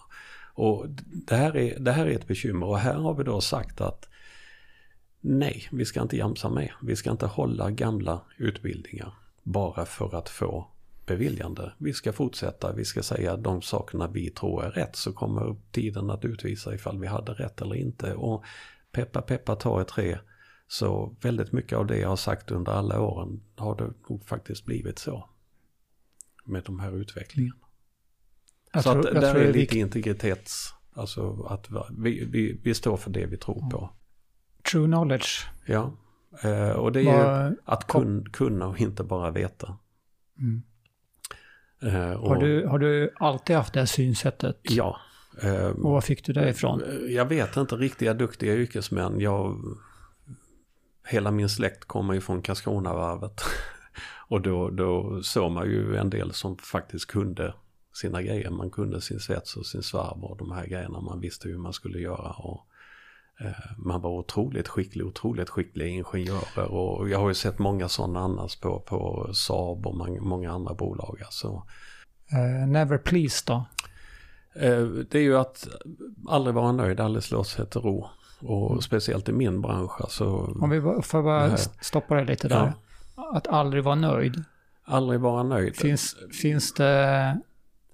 [0.55, 0.87] Och
[1.29, 4.09] det här, är, det här är ett bekymmer och här har vi då sagt att
[5.21, 6.71] nej, vi ska inte jamsa med.
[6.83, 10.67] Vi ska inte hålla gamla utbildningar bara för att få
[11.13, 11.73] beviljande.
[11.79, 16.11] Vi ska fortsätta, vi ska säga de sakerna vi tror är rätt så kommer tiden
[16.11, 18.15] att utvisa ifall vi hade rätt eller inte.
[18.15, 18.45] Och
[18.93, 20.19] peppa peppa ta ett tre.
[20.69, 24.65] Så väldigt mycket av det jag har sagt under alla åren har det nog faktiskt
[24.65, 25.29] blivit så.
[26.45, 27.67] Med de här utvecklingarna.
[28.73, 33.11] Jag så tror, att där är lite integritets, alltså att vi, vi, vi står för
[33.11, 33.91] det vi tror på.
[34.73, 35.47] True knowledge.
[35.67, 35.93] Ja,
[36.43, 39.79] eh, och det är Var, ju att kun, kunna och inte bara veta.
[40.39, 40.63] Mm.
[41.83, 44.59] Eh, och, har, du, har du alltid haft det synsättet?
[44.63, 45.01] Ja.
[45.43, 46.83] Eh, och var fick du det ifrån?
[47.09, 49.21] Jag vet inte, riktiga duktiga yrkesmän.
[49.21, 49.57] Jag,
[51.09, 53.41] hela min släkt kommer ju från Karlskronavarvet.
[54.29, 57.55] och då, då såg man ju en del som faktiskt kunde
[57.95, 58.51] sina grejer.
[58.51, 61.01] Man kunde sin svets och sin svarv och de här grejerna.
[61.01, 62.31] Man visste hur man skulle göra.
[62.31, 62.72] Och, eh,
[63.77, 68.57] man var otroligt skicklig, otroligt skickliga ingenjörer och jag har ju sett många sådana annars
[68.57, 71.21] på, på Saab och många andra bolag.
[71.25, 71.63] Alltså.
[72.33, 73.65] Uh, never please då?
[74.63, 75.69] Uh, det är ju att
[76.29, 78.09] aldrig vara nöjd, aldrig slå sig till ro.
[78.41, 78.81] Och mm.
[78.81, 80.01] speciellt i min bransch.
[80.01, 80.27] Alltså,
[80.61, 82.73] Om vi får bara stoppa det lite där.
[83.17, 83.33] Ja.
[83.35, 84.45] Att aldrig vara nöjd.
[84.85, 85.77] Aldrig vara nöjd.
[85.77, 87.41] Finns, finns det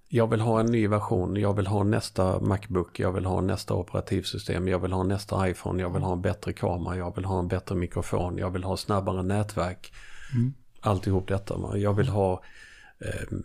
[0.09, 3.75] jag vill ha en ny version, jag vill ha nästa Macbook, jag vill ha nästa
[3.75, 7.39] operativsystem, jag vill ha nästa iPhone, jag vill ha en bättre kamera, jag vill ha
[7.39, 9.93] en bättre mikrofon, jag vill ha snabbare nätverk.
[10.35, 10.55] Mm.
[10.81, 11.79] Alltihop detta.
[11.79, 12.43] Jag vill ha
[12.99, 13.39] eh,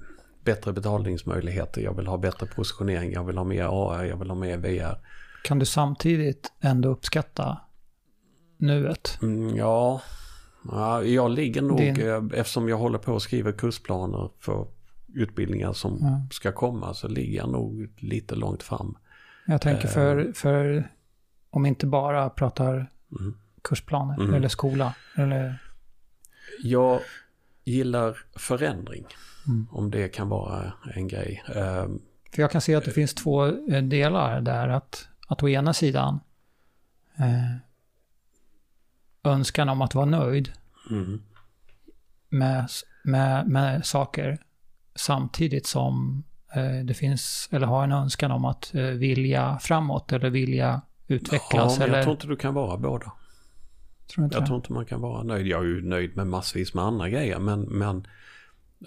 [0.43, 4.35] bättre betalningsmöjligheter, jag vill ha bättre positionering, jag vill ha mer AR, jag vill ha
[4.35, 4.97] mer VR.
[5.43, 7.57] Kan du samtidigt ändå uppskatta
[8.57, 9.17] nuet?
[9.21, 10.01] Mm, ja,
[10.71, 12.01] ja, jag ligger nog, Din...
[12.01, 14.67] Eh, eftersom jag håller på att skriva kursplaner för
[15.13, 16.29] utbildningar som mm.
[16.31, 18.97] ska komma så ligger jag nog lite långt fram.
[19.45, 20.33] Jag tänker för, eh.
[20.33, 20.89] för
[21.49, 23.37] om inte bara pratar mm.
[23.61, 24.33] kursplaner mm.
[24.33, 24.95] eller skola.
[25.15, 25.63] Eller...
[26.63, 26.99] Jag
[27.63, 29.05] gillar förändring.
[29.47, 29.67] Mm.
[29.71, 31.43] Om det kan vara en grej.
[31.55, 32.01] Ehm,
[32.35, 34.67] för jag kan se att det finns två eh, delar där.
[34.67, 36.19] Att, att å ena sidan
[37.17, 37.55] eh,
[39.23, 40.51] önskan om att vara nöjd
[40.89, 41.21] mm.
[42.29, 42.69] med,
[43.03, 44.39] med, med saker
[44.95, 46.23] samtidigt som
[46.55, 51.51] eh, det finns, eller har en önskan om att eh, vilja framåt eller vilja utvecklas.
[51.53, 52.03] Ja, men jag eller...
[52.03, 53.11] tror inte du kan vara båda.
[54.13, 54.47] Tror jag det?
[54.47, 55.47] tror inte man kan vara nöjd.
[55.47, 58.07] Jag är ju nöjd med massvis med andra grejer, men, men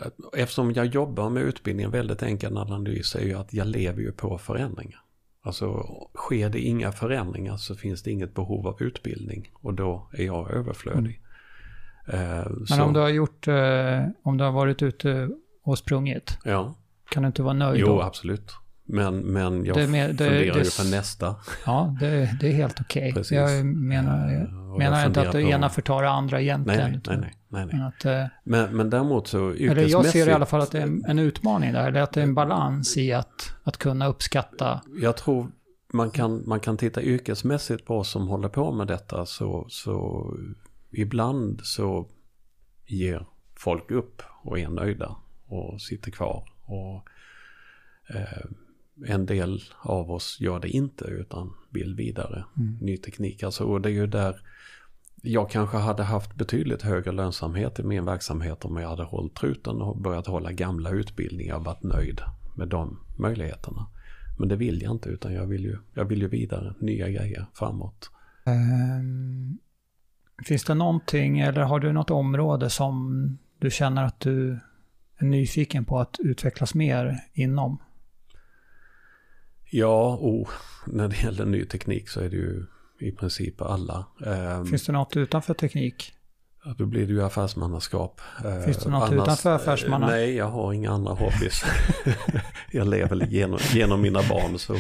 [0.01, 4.13] eh, eftersom jag jobbar med utbildning, väldigt enkel analys är ju att jag lever ju
[4.13, 5.01] på förändringar.
[5.43, 10.25] Alltså sker det inga förändringar så finns det inget behov av utbildning och då är
[10.25, 11.23] jag överflödig.
[12.07, 12.45] Mm.
[12.59, 12.83] Men så...
[12.83, 13.49] om du har gjort,
[14.23, 15.31] om du har varit ute
[15.67, 16.39] och sprungit.
[16.45, 16.75] Ja.
[17.11, 18.03] Kan du inte vara nöjd Jo, då?
[18.03, 18.53] absolut.
[18.89, 21.37] Men, men jag det, det, funderar det, ju för nästa.
[21.67, 23.15] Ja, det, det är helt okej.
[23.17, 23.39] Okay.
[23.39, 25.49] Jag menar, jag menar jag inte att det på...
[25.49, 26.91] ena förtar det andra egentligen.
[26.91, 27.37] Nej, nej, nej.
[27.49, 27.89] nej, nej.
[27.89, 30.83] Att, eh, men, men däremot så Eller jag ser i alla fall att det är
[30.83, 31.89] en, en utmaning där.
[31.89, 34.81] Eller att det är en balans i att, att kunna uppskatta.
[35.01, 35.51] Jag tror
[35.93, 39.27] man kan, man kan titta yrkesmässigt på oss som håller på med detta.
[39.27, 40.27] Så, så
[40.91, 42.09] ibland så
[42.87, 45.17] ger folk upp och är nöjda
[45.47, 46.49] och sitter kvar.
[46.65, 47.09] Och,
[48.15, 48.47] eh,
[49.07, 52.45] en del av oss gör det inte utan vill vidare.
[52.57, 52.79] Mm.
[52.81, 54.41] Ny teknik, alltså och det är ju där
[55.23, 59.83] jag kanske hade haft betydligt högre lönsamhet i min verksamhet om jag hade hållit truten
[59.83, 62.21] och börjat hålla gamla utbildningar och varit nöjd
[62.57, 63.87] med de möjligheterna.
[64.39, 67.47] Men det vill jag inte utan jag vill ju, jag vill ju vidare, nya grejer
[67.55, 68.11] framåt.
[68.45, 69.59] Ehm,
[70.45, 74.59] finns det någonting eller har du något område som du känner att du
[75.21, 77.79] nyfiken på att utvecklas mer inom?
[79.71, 80.49] Ja, oh,
[80.87, 82.67] när det gäller ny teknik så är det ju
[83.01, 84.07] i princip alla.
[84.27, 86.13] Ehm, Finns det något utanför teknik?
[86.79, 88.21] Då blir det ju affärsmannaskap.
[88.45, 90.07] Eh, Finns det något utanför affärsmanna?
[90.07, 91.65] Nej, jag har inga andra hobbys.
[92.73, 94.77] jag lever genom, genom mina barn så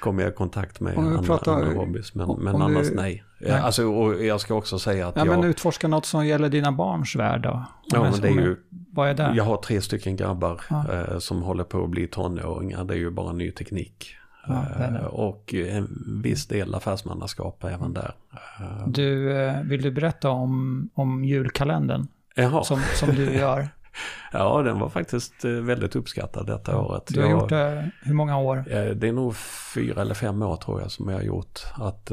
[0.00, 2.14] kommer jag i kontakt med andra, pratar- andra hobbys.
[2.14, 3.24] Men, om- men om annars du- nej.
[3.40, 3.50] Nej.
[3.50, 5.38] Eh, Alltså, och jag ska också säga att Ja, jag...
[5.40, 7.64] men utforska något som gäller dina barns värld då.
[7.86, 8.56] Ja, men det är ju,
[8.98, 9.32] Vad är det?
[9.36, 10.84] jag har tre stycken grabbar Ja.
[10.92, 12.84] eh, som håller på att bli tonåringar.
[12.84, 14.14] Det är ju bara ny teknik.
[14.46, 14.98] Ja, det det.
[14.98, 18.14] Eh, och en viss del affärsmannaskap även där.
[18.60, 19.28] Eh, Du,
[19.64, 22.64] vill du berätta om, om julkalendern Jaha.
[22.64, 23.68] som, som du gör?
[24.32, 27.02] Ja, den var faktiskt väldigt uppskattad detta året.
[27.08, 28.64] Du har Jag- gjort det hur många år?
[28.94, 29.36] Det är nog
[29.74, 31.60] fyra eller fem år tror jag som jag har gjort.
[31.74, 32.12] Att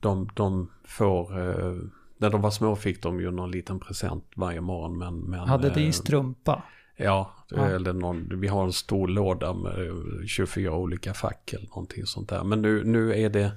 [0.00, 1.32] de, de får,
[2.22, 4.98] när de var små fick de ju någon liten present varje morgon.
[4.98, 6.62] Men, men, Hade eh, din strumpa?
[6.96, 7.68] Ja, Ja.
[7.68, 12.28] Eller någon, vi har en stor låda med eh, 24 olika fack eller någonting sånt
[12.28, 12.44] där.
[12.44, 13.52] Men nu, nu, är det,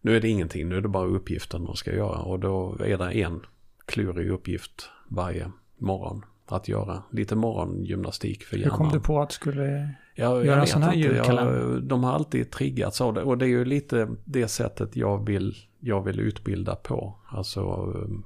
[0.00, 2.18] nu är det ingenting, nu är det bara uppgiften de ska göra.
[2.18, 3.40] Och då är det en
[3.86, 7.02] klurig uppgift varje morgon att göra.
[7.10, 8.76] Lite morgongymnastik för Hur hjärnan.
[8.78, 9.94] kom du på att du skulle...
[10.14, 11.80] Jag, Göra en sån här julkalender?
[11.80, 13.22] De har alltid triggats av det.
[13.22, 17.16] Och det är ju lite det sättet jag vill, jag vill utbilda på.
[17.28, 18.24] Alltså, um,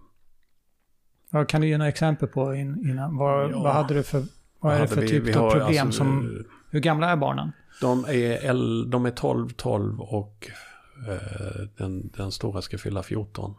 [1.31, 3.16] Vad kan du ge några exempel på in, innan?
[3.16, 3.62] Vad, Ja.
[3.62, 4.22] vad hade du för,
[4.61, 6.45] vad är det för vi- typ vi av problem alltså, som...
[6.70, 7.53] Hur gamla är barnen?
[7.81, 10.51] De är, el, de är 12, 12 och
[11.09, 13.55] eh, den, den stora ska fylla 14.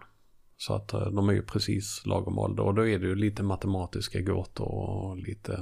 [0.57, 2.63] Så att eh, de är ju precis lagom ålder.
[2.63, 5.53] Och då är det ju lite matematiska gåtor och lite,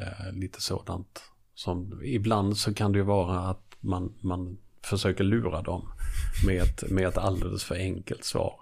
[0.00, 1.22] eh, lite sådant.
[1.54, 5.88] Som, ibland så kan det ju vara att man, man försöker lura dem
[6.46, 8.56] med ett, med ett alldeles för enkelt svar.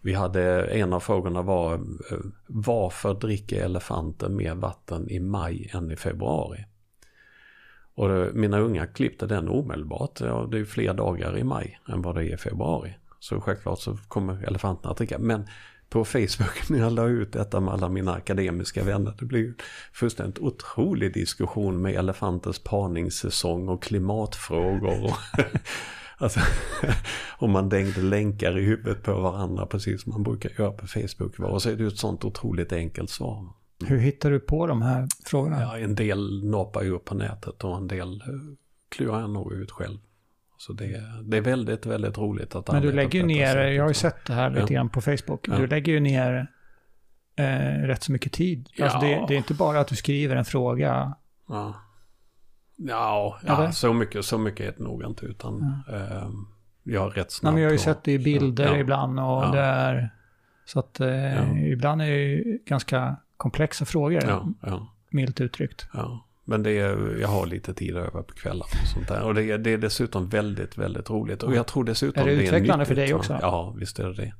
[0.00, 5.90] Vi hade, en av frågorna var eh, varför dricker elefanter mer vatten i maj än
[5.90, 6.64] i februari?
[7.94, 10.20] Och eh, mina unga klippte den omedelbart.
[10.20, 12.94] Ja, det är ju fler dagar i maj än vad det är i februari.
[13.28, 15.18] Så självklart så kommer elefanterna att dricka.
[15.18, 15.46] Men
[15.88, 19.14] på Facebook när jag la ut detta med alla mina akademiska vänner.
[19.18, 19.54] Det blev ju
[19.92, 25.04] fullständigt otrolig diskussion med elefanters parningssäsong och klimatfrågor.
[25.04, 25.16] Och
[26.18, 26.40] alltså,
[27.38, 31.38] och man dängde länkar i huvudet på varandra precis som man brukar göra på Facebook.
[31.38, 33.48] Och så är det ju ett sånt otroligt enkelt svar.
[33.86, 35.60] Hur hittar du på de här frågorna?
[35.60, 38.26] Ja, en del noppar ju upp på nätet och en del eh,
[38.88, 39.98] klurar jag nog ut själv.
[40.58, 43.74] Så det, det är väldigt, väldigt roligt att Men du lägger ju ner, sättet.
[43.74, 44.66] jag har ju sett det här lite Ja.
[44.66, 45.48] grann på Facebook.
[45.48, 45.56] Ja.
[45.56, 46.46] Du lägger ju ner
[47.36, 47.46] eh,
[47.86, 48.68] rätt så mycket tid.
[48.80, 49.20] Alltså Ja.
[49.20, 51.14] det, det är inte bara att du skriver en fråga.
[51.48, 51.74] Ja,
[52.76, 56.28] ja, ja så, mycket, så mycket är det nog inte utan eh,
[56.82, 59.20] jag är rätt Nej, snabb men jag har ju på- sett det i bilder ibland
[59.20, 60.10] och det är...
[60.64, 64.22] Så att eh, ibland är det ju ganska komplexa frågor,
[64.62, 65.86] ja, milt uttryckt.
[65.92, 66.25] ja.
[66.48, 69.22] Men det är, jag har lite tid över på kvällar och sånt där.
[69.22, 71.42] Och det är, det är dessutom väldigt, väldigt roligt.
[71.42, 73.38] Och jag tror dessutom Är det utvecklande för nyttigt, dig också?
[73.42, 74.32] Ja, visst är det det.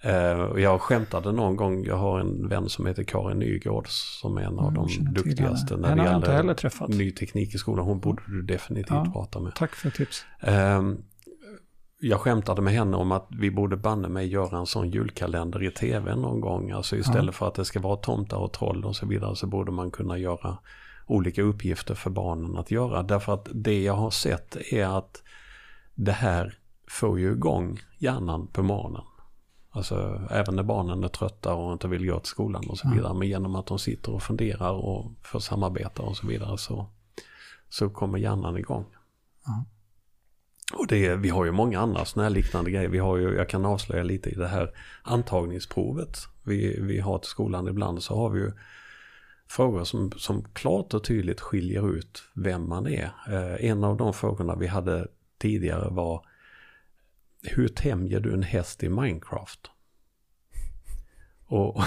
[0.00, 4.36] Eh, och jag skämtade någon gång, jag har en vän som heter Karin Nygårds som
[4.38, 7.86] är en av de duktigaste när Henne det gäller ny teknik i skolan.
[7.86, 9.10] Hon borde du definitivt Ja.
[9.12, 9.54] prata med.
[9.54, 10.24] Tack för tips.
[10.40, 10.98] Ehm,
[12.00, 15.70] jag skämtade med henne om att vi borde banne mig göra en sån julkalender i
[15.70, 16.70] tv någon gång.
[16.70, 19.72] Alltså istället för att det ska vara tomtar och troll och så vidare så borde
[19.72, 20.58] man kunna göra
[21.06, 23.02] olika uppgifter för barnen att göra.
[23.02, 25.22] Därför att det jag har sett är att
[25.94, 29.02] det här får ju igång hjärnan på morgonen.
[29.70, 33.14] Alltså även när barnen är trötta och inte vill gå till skolan och så vidare.
[33.14, 36.86] Men genom att de sitter och funderar och får samarbeta och så vidare så,
[37.68, 38.86] så kommer hjärnan igång.
[40.74, 42.88] Och det, vi har ju många andra sådana här liknande grejer.
[42.88, 44.70] Vi har ju, jag kan avslöja lite i det här
[45.02, 48.52] antagningsprovet vi, vi har till skolan ibland så har vi ju
[49.48, 53.10] frågor som, som klart och tydligt skiljer ut vem man är.
[53.28, 56.26] Eh, en av de frågorna vi hade tidigare var
[57.42, 59.70] hur tämjer du en häst i Minecraft?
[61.46, 61.82] Och,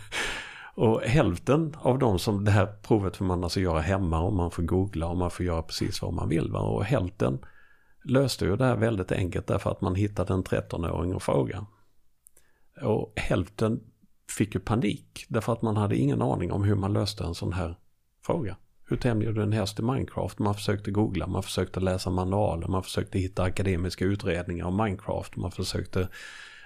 [0.74, 4.50] och hälften av de som, det här provet får man alltså göra hemma och man
[4.50, 6.50] får googla och man får göra precis vad man vill.
[6.50, 6.60] Va?
[6.60, 7.38] Och hälften
[8.04, 11.66] löste ju det här väldigt enkelt därför att man hittade en 13-åring och fråga.
[12.82, 13.80] Och hälften
[14.30, 17.52] fick ju panik därför att man hade ingen aning om hur man löste en sån
[17.52, 17.78] här
[18.26, 18.56] fråga.
[18.86, 20.38] Hur tämjer du en häst i Minecraft?
[20.38, 25.50] Man försökte googla, man försökte läsa manualer, man försökte hitta akademiska utredningar om Minecraft, man
[25.50, 26.08] försökte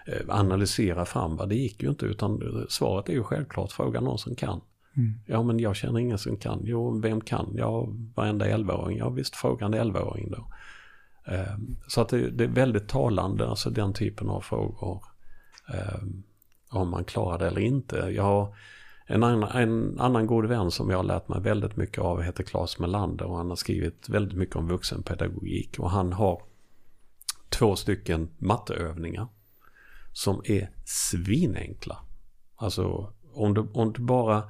[0.07, 4.19] eh, analysera fram vad det gick ju inte utan svaret är ju självklart fråga någon
[4.19, 4.61] som kan.
[4.97, 5.15] Mm.
[5.27, 6.61] Ja men jag känner ingen som kan.
[6.65, 7.53] Jo, vem kan?
[7.57, 8.99] Ja, varenda 11-åring.
[8.99, 10.47] Ja visst, fråga en 11-åring då.
[11.33, 15.03] Eh, så att det, det, är väldigt talande, alltså den typen av frågor.
[16.71, 17.97] Om man klarar det eller inte.
[17.97, 18.57] Jag har
[19.07, 22.45] en annan, en annan god vän som jag har lärt mig väldigt mycket av heter
[22.45, 26.43] Claes Melander och han har skrivit väldigt mycket om vuxenpedagogik och han har
[27.49, 29.27] två stycken matteövningar
[30.13, 31.99] som är svinenkla.
[32.57, 34.43] Alltså om du, om du bara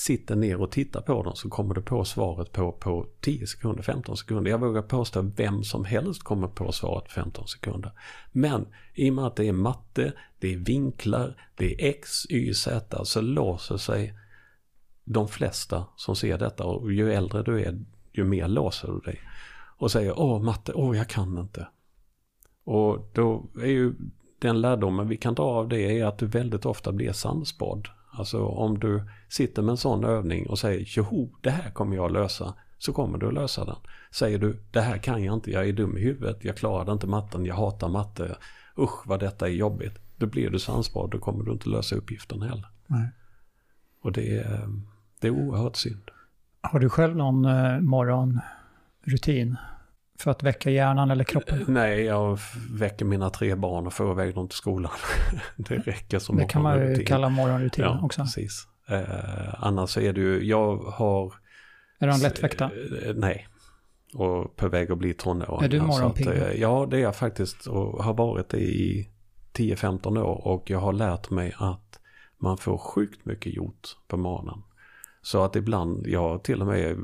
[0.00, 3.82] sitter ner och tittar på dem så kommer du på svaret på, på 10 sekunder,
[3.82, 4.50] 15 sekunder.
[4.50, 7.92] Jag vågar påstå vem som helst kommer på svaret på 15 sekunder.
[8.32, 12.54] Men i och med att det är matte, det är vinklar, det är x, y,
[12.54, 14.14] z så låser sig
[15.04, 17.78] de flesta som ser detta och ju äldre du är
[18.12, 19.20] ju mer låser du dig.
[19.76, 21.68] Och säger åh matte, åh jag kan inte.
[22.64, 23.94] Och då är ju
[24.38, 27.88] den lärdomen vi kan dra av det är att du väldigt ofta blir sannspådd.
[28.12, 32.12] Alltså om du sitter med en sån övning och säger joho, det här kommer jag
[32.12, 32.54] lösa.
[32.78, 33.76] Så kommer du att lösa den.
[34.10, 37.06] Säger du, det här kan jag inte, jag är dum i huvudet, jag klarar inte
[37.06, 38.36] matten, jag hatar matte.
[38.78, 39.98] Usch vad detta är jobbigt.
[40.16, 42.68] Då blir du sannspådd, då kommer du inte lösa uppgiften heller.
[42.86, 43.08] Nej.
[44.02, 44.68] Och det är,
[45.20, 46.10] det är oerhört synd.
[46.60, 49.56] Har du själv någon eh, morgonrutin?
[50.20, 51.64] För att väcka hjärnan eller kroppen?
[51.68, 52.38] Nej, jag
[52.70, 54.92] väcker mina tre barn och får iväg dem till skolan.
[55.56, 58.22] det räcker som Det kan man ju kalla morgonrutin Ja, också.
[58.22, 58.66] precis.
[58.88, 61.34] Eh, annars är det ju, jag har...
[62.00, 62.64] Är de lättväckta?
[62.64, 63.48] Eh, nej.
[64.14, 65.64] Och på väg att bli tonåring.
[65.64, 69.10] Är du morgonpigg att, eh, Ja, det är jag faktiskt och har varit det i
[69.52, 70.46] 10-15 år.
[70.46, 72.00] Och jag har lärt mig att
[72.38, 74.62] man får sjukt mycket gjort på morgonen.
[75.22, 76.96] Så att ibland, jag till och med,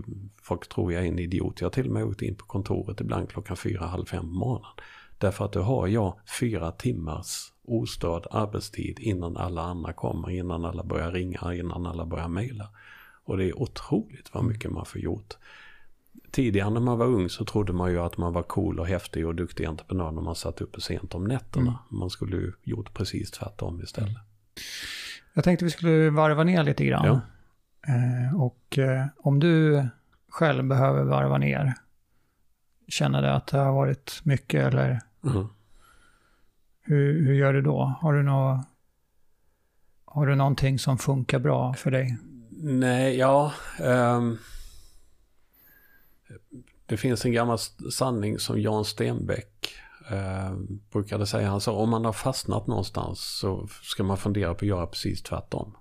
[0.43, 3.01] folk tror jag är en idiot, jag har till och med åkt in på kontoret
[3.01, 4.71] ibland klockan fyra, halv fem på morgonen.
[5.19, 10.85] Därför att då har jag fyra timmars ostörd arbetstid innan alla andra kommer, innan alla
[10.85, 12.69] börjar ringa, innan alla börjar mejla.
[13.25, 15.35] Och det är otroligt vad mycket man får gjort.
[16.31, 19.27] Tidigare när man var ung så trodde man ju att man var cool och häftig
[19.27, 21.79] och duktig entreprenör när man satt uppe sent om nätterna.
[21.91, 24.17] Man skulle ju gjort precis tvärtom istället.
[25.35, 27.07] Jag tänkte vi skulle varva ner lite grann.
[27.07, 27.21] Ja.
[27.89, 29.87] Eh, och eh, om du
[30.29, 31.75] själv behöver varva ner,
[32.89, 35.47] känner du att det har varit mycket eller Mm.
[36.81, 37.95] hur, hur gör du då?
[38.01, 38.65] Har du, nå,
[40.05, 42.19] har du någonting som funkar bra för dig?
[42.51, 43.53] Nej, ja.
[43.81, 44.39] ehm,
[46.87, 47.59] det finns en gammal
[47.93, 49.75] sanning som Jan Stenbeck
[50.11, 50.55] eh,
[50.93, 51.49] brukade säga.
[51.51, 55.23] Han sa om man har fastnat någonstans så ska man fundera på att göra precis
[55.23, 55.77] tvärtom.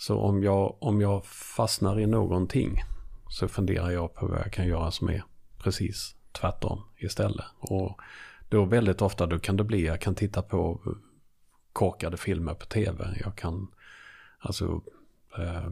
[0.00, 2.82] Så om jag, om jag fastnar i någonting
[3.28, 5.24] så funderar jag på vad jag kan göra som är
[5.58, 7.44] precis tvärtom istället.
[7.58, 8.00] Och
[8.48, 10.80] då väldigt ofta då kan det bli, jag kan titta på
[11.72, 13.16] korkade filmer på tv.
[13.24, 13.68] Jag kan,
[14.38, 14.80] alltså,
[15.38, 15.70] eh,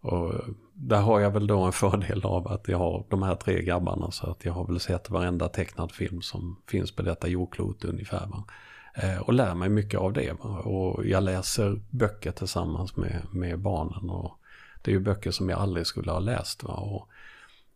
[0.00, 0.34] och
[0.72, 4.10] där har jag väl då en fördel av att jag har de här tre grabbarna
[4.10, 8.26] så att jag har väl sett varenda tecknad film som finns på detta jordklot ungefär.
[8.26, 8.44] Va?
[8.94, 10.32] Eh, och lär mig mycket av det.
[10.42, 14.10] Och jag läser böcker tillsammans med, med barnen.
[14.10, 14.38] Och
[14.82, 16.62] det är ju böcker som jag aldrig skulle ha läst.
[16.62, 16.74] Va?
[16.74, 17.08] Och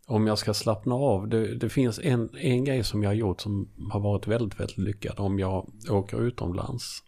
[0.07, 3.41] om jag ska slappna av, det, det finns en, en grej som jag har gjort
[3.41, 5.21] som har varit väldigt, väldigt lyckad.
[5.21, 7.03] Om jag åker utomlands,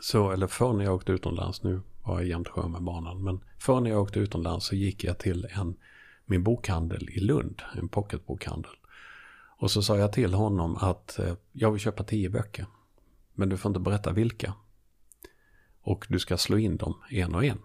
[0.00, 3.40] så, eller förr när jag åkte utomlands, nu var jag i Jämtsjö med barnen, men
[3.58, 5.76] förr när jag åkte utomlands så gick jag till en,
[6.26, 8.72] min bokhandel i Lund, en pocketbokhandel.
[9.58, 12.66] Och så sa jag till honom att eh, jag vill köpa tio böcker,
[13.38, 14.54] men du får inte berätta vilka.
[15.80, 17.58] Och du ska slå in dem en och en.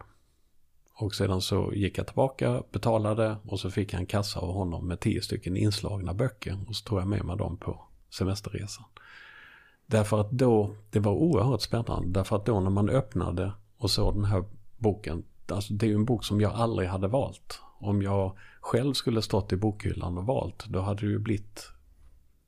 [0.94, 4.88] Och sedan så gick jag tillbaka, betalade och så fick jag en kassa av honom
[4.88, 6.60] med tio stycken inslagna böcker.
[6.68, 8.86] Och så tog jag med mig dem på semesterresan.
[9.86, 12.20] Därför att då, det var oerhört spännande.
[12.20, 14.44] Därför att då när man öppnade och såg den här
[14.78, 15.24] boken.
[15.48, 17.60] Alltså det är ju en bok som jag aldrig hade valt.
[17.80, 20.66] Om jag själv skulle stått i bokhyllan och valt.
[20.66, 21.70] Då hade det ju blivit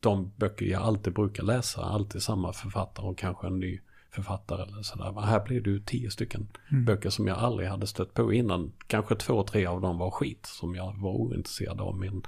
[0.05, 1.81] de böcker jag alltid brukar läsa.
[1.81, 3.79] Alltid samma författare och kanske en ny
[4.11, 5.11] författare eller sådär.
[5.11, 6.85] Men här blev det ju tio stycken Mm.
[6.85, 8.71] böcker som jag aldrig hade stött på innan.
[8.87, 11.97] Kanske två, tre av dem var skit som jag var ointresserad av.
[11.97, 12.23] Men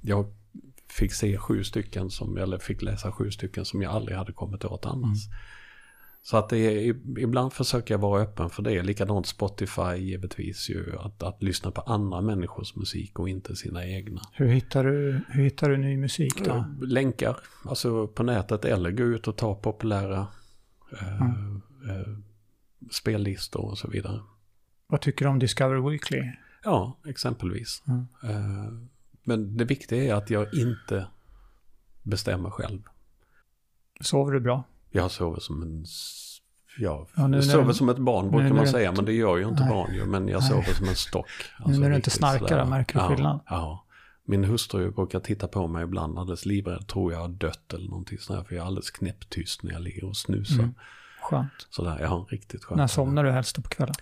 [0.00, 0.26] jag
[0.88, 4.64] fick se sju stycken som, eller fick läsa sju stycken som jag aldrig hade kommit
[4.64, 5.18] åt annars.
[6.24, 8.82] Så att det är, ibland försöker jag vara öppen för det.
[8.82, 10.96] Likadant Spotify givetvis ju.
[10.98, 14.20] Att, att lyssna på andra människors musik och inte sina egna.
[14.32, 16.64] Hur hittar du, hur hittar du ny musik då?
[16.82, 20.26] Länkar, alltså på nätet eller gå ut och ta populära
[21.00, 21.62] eh, Mm.
[21.90, 22.16] eh,
[22.90, 24.20] spellistor och så vidare.
[24.86, 26.22] Vad tycker du om Discover Weekly?
[26.64, 27.82] Ja, exempelvis.
[27.88, 28.06] Mm.
[28.24, 28.72] Eh,
[29.24, 31.06] Men det viktiga är att jag inte
[32.02, 32.82] bestämmer själv.
[34.00, 34.64] Sover du bra?
[34.92, 35.84] Jag sover som en...
[36.78, 39.04] Ja, Ja, nu jag sover du- som ett barn nu brukar man säga, inte- men
[39.06, 39.70] det gör ju inte Nej.
[39.72, 40.04] barn ju.
[40.06, 40.48] Men jag Nej.
[40.50, 41.26] sover som en stock.
[41.66, 43.40] Nu när du inte snarkar, märker du ja, skillnad?
[43.46, 43.84] Ja.
[44.24, 48.18] Min hustru brukar titta på mig ibland alldeles livrädd, tror jag har dött eller någonting
[48.18, 48.44] sådär.
[48.44, 50.54] För jag är alldeles knäpptyst när jag ligger och snusar.
[50.62, 50.74] Mm.
[51.22, 51.50] Skönt.
[51.70, 52.76] Sådär, ja, riktigt skönt.
[52.76, 53.94] När somnar du helst på kvällen?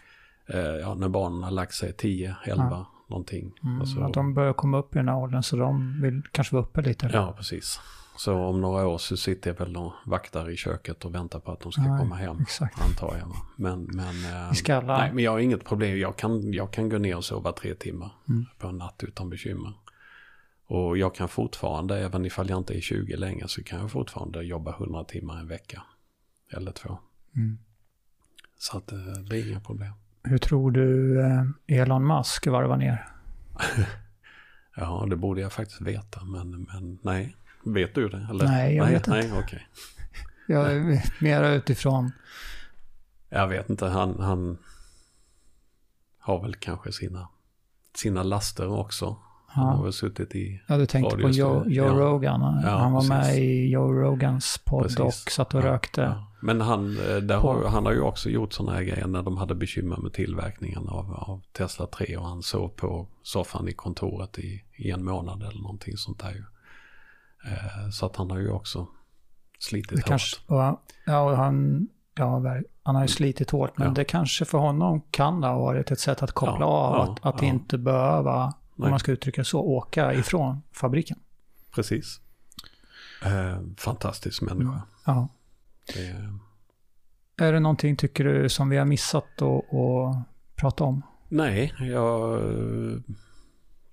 [0.46, 3.52] Eh, ja, när barnen har lagt sig 10, 11, någonting.
[3.62, 6.54] Mm, Alltså- Att de börjar komma upp i den här åldern så de vill kanske
[6.54, 7.06] vara uppe lite.
[7.06, 7.18] eller?
[7.18, 7.80] Ja, precis.
[8.24, 11.52] Så om några år så sitter jag väl och vaktar i köket och väntar på
[11.52, 12.40] att de ska Nej, komma hem.
[12.40, 12.80] exakt.
[12.80, 13.32] Antar jag.
[13.56, 15.98] Men, men, eh, ska nej, men jag har inget problem.
[15.98, 18.46] Jag kan, jag kan gå ner och sova tre timmar Mm.
[18.58, 19.72] på en natt utan bekymmer.
[20.66, 24.42] Och jag kan fortfarande, även ifall jag inte är 20 längre, så kan jag fortfarande
[24.42, 25.82] jobba 100 timmar en vecka.
[26.52, 26.98] Eller två.
[27.36, 27.58] Mm.
[28.58, 28.98] Så att eh,
[29.30, 29.92] det är inga problem.
[30.22, 33.06] Hur tror du eh, Elon Musk varvar ner?
[34.76, 37.36] Ja, det borde jag faktiskt veta, men, men nej.
[37.64, 38.26] Vet du det?
[38.30, 38.44] Eller?
[38.44, 39.10] Nej, jag nej, vet inte.
[39.20, 39.66] Nej, okej.
[40.46, 42.12] Jag är mera utifrån,
[43.28, 44.58] Jag vet inte, han, han
[46.18, 47.28] har väl kanske sina,
[47.94, 49.16] sina laster också.
[49.46, 51.64] Han har ja, väl suttit i, ja du tänkte på Joe.
[51.68, 51.92] Joe Ja.
[51.92, 52.60] Rogan.
[52.64, 53.38] Ja, han var med precis.
[53.38, 54.98] i Joe Rogans podd Precis.
[55.00, 56.14] och satt och rökte.
[56.40, 59.54] Men han, eh, har, han har ju också gjort sådana här grejer när de hade
[59.54, 64.64] bekymmer med tillverkningen av, av Tesla 3 och han sov på soffan i kontoret i,
[64.76, 66.44] i en månad eller någonting sånt där
[67.92, 68.86] så att han har ju också
[69.58, 70.04] slitit Det hårt.
[70.04, 72.42] kanske, och, ja, och han, ja,
[72.82, 73.94] han har ju slitit hårt, men Ja.
[73.94, 77.34] det kanske för honom kan ha varit ett sätt att koppla Ja, av, ja, att,
[77.34, 78.90] att inte behöva, om Nej.
[78.90, 81.18] man ska uttrycka så, åka ifrån fabriken.
[81.74, 82.20] Precis.
[83.24, 84.82] Eh, fantastisk människa.
[85.06, 85.28] Ja.
[85.94, 90.16] Det, Är det någonting, tycker du, som vi har missat att
[90.56, 91.02] prata om?
[91.28, 92.98] Nej, jag eh,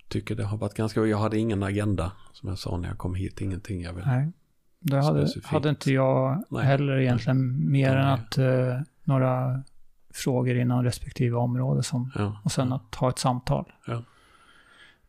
[0.08, 1.00] tycker det har varit ganska...
[1.06, 3.40] Jag hade ingen agenda, som jag sa när jag kom hit.
[3.40, 4.04] Ingenting jag vill...
[4.06, 4.32] Nej.
[4.80, 5.46] Det hade, Specifikt.
[5.52, 6.64] hade inte jag Nej.
[6.64, 8.02] heller egentligen, mer Nej.
[8.02, 9.62] än att eh, några
[10.10, 12.40] frågor inom respektive område som, Ja.
[12.44, 13.72] och sen att ha ett samtal.
[13.86, 14.02] Ja.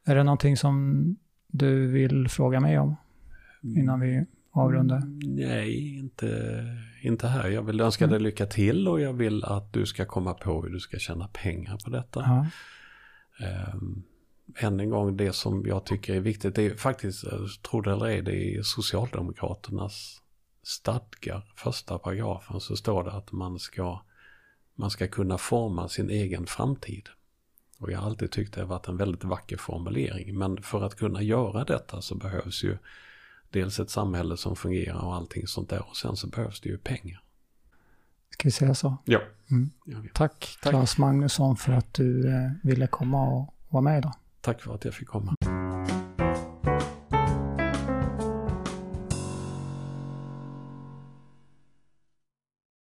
[0.06, 1.06] Är det någonting som
[1.48, 2.96] du vill fråga mig om
[3.62, 4.98] innan vi avrundar?
[4.98, 6.54] Mm, Nej, inte,
[7.02, 7.50] inte här.
[7.50, 8.12] Jag vill önska Mm.
[8.14, 11.28] dig lycka till och jag vill att du ska komma på hur du ska tjäna
[11.28, 12.20] pengar på detta.
[12.20, 12.46] Ja.
[13.74, 14.04] Um,
[14.56, 17.24] än en gång, det som jag tycker är viktigt, det är faktiskt,
[17.62, 20.22] tro det eller ej, det är Socialdemokraternas
[20.64, 24.02] stadgar, första paragrafen, så står det att man ska,
[24.76, 27.10] man ska kunna forma sin egen framtid.
[27.80, 30.96] Och jag har alltid tyckt det har varit en väldigt vacker formulering, men för att
[30.96, 32.78] kunna göra detta så behövs ju
[33.50, 36.78] dels ett samhälle som fungerar och allting sånt där och sen så behövs det ju
[36.78, 37.24] pengar.
[38.30, 38.98] Ska vi säga så?
[39.06, 39.22] Ja.
[39.52, 39.70] Mm.
[40.14, 40.72] Tack, Tack.
[40.72, 44.14] Claes Magnusson för att du eh, ville komma och vara med idag.
[44.42, 45.36] Tack för att jag fick komma.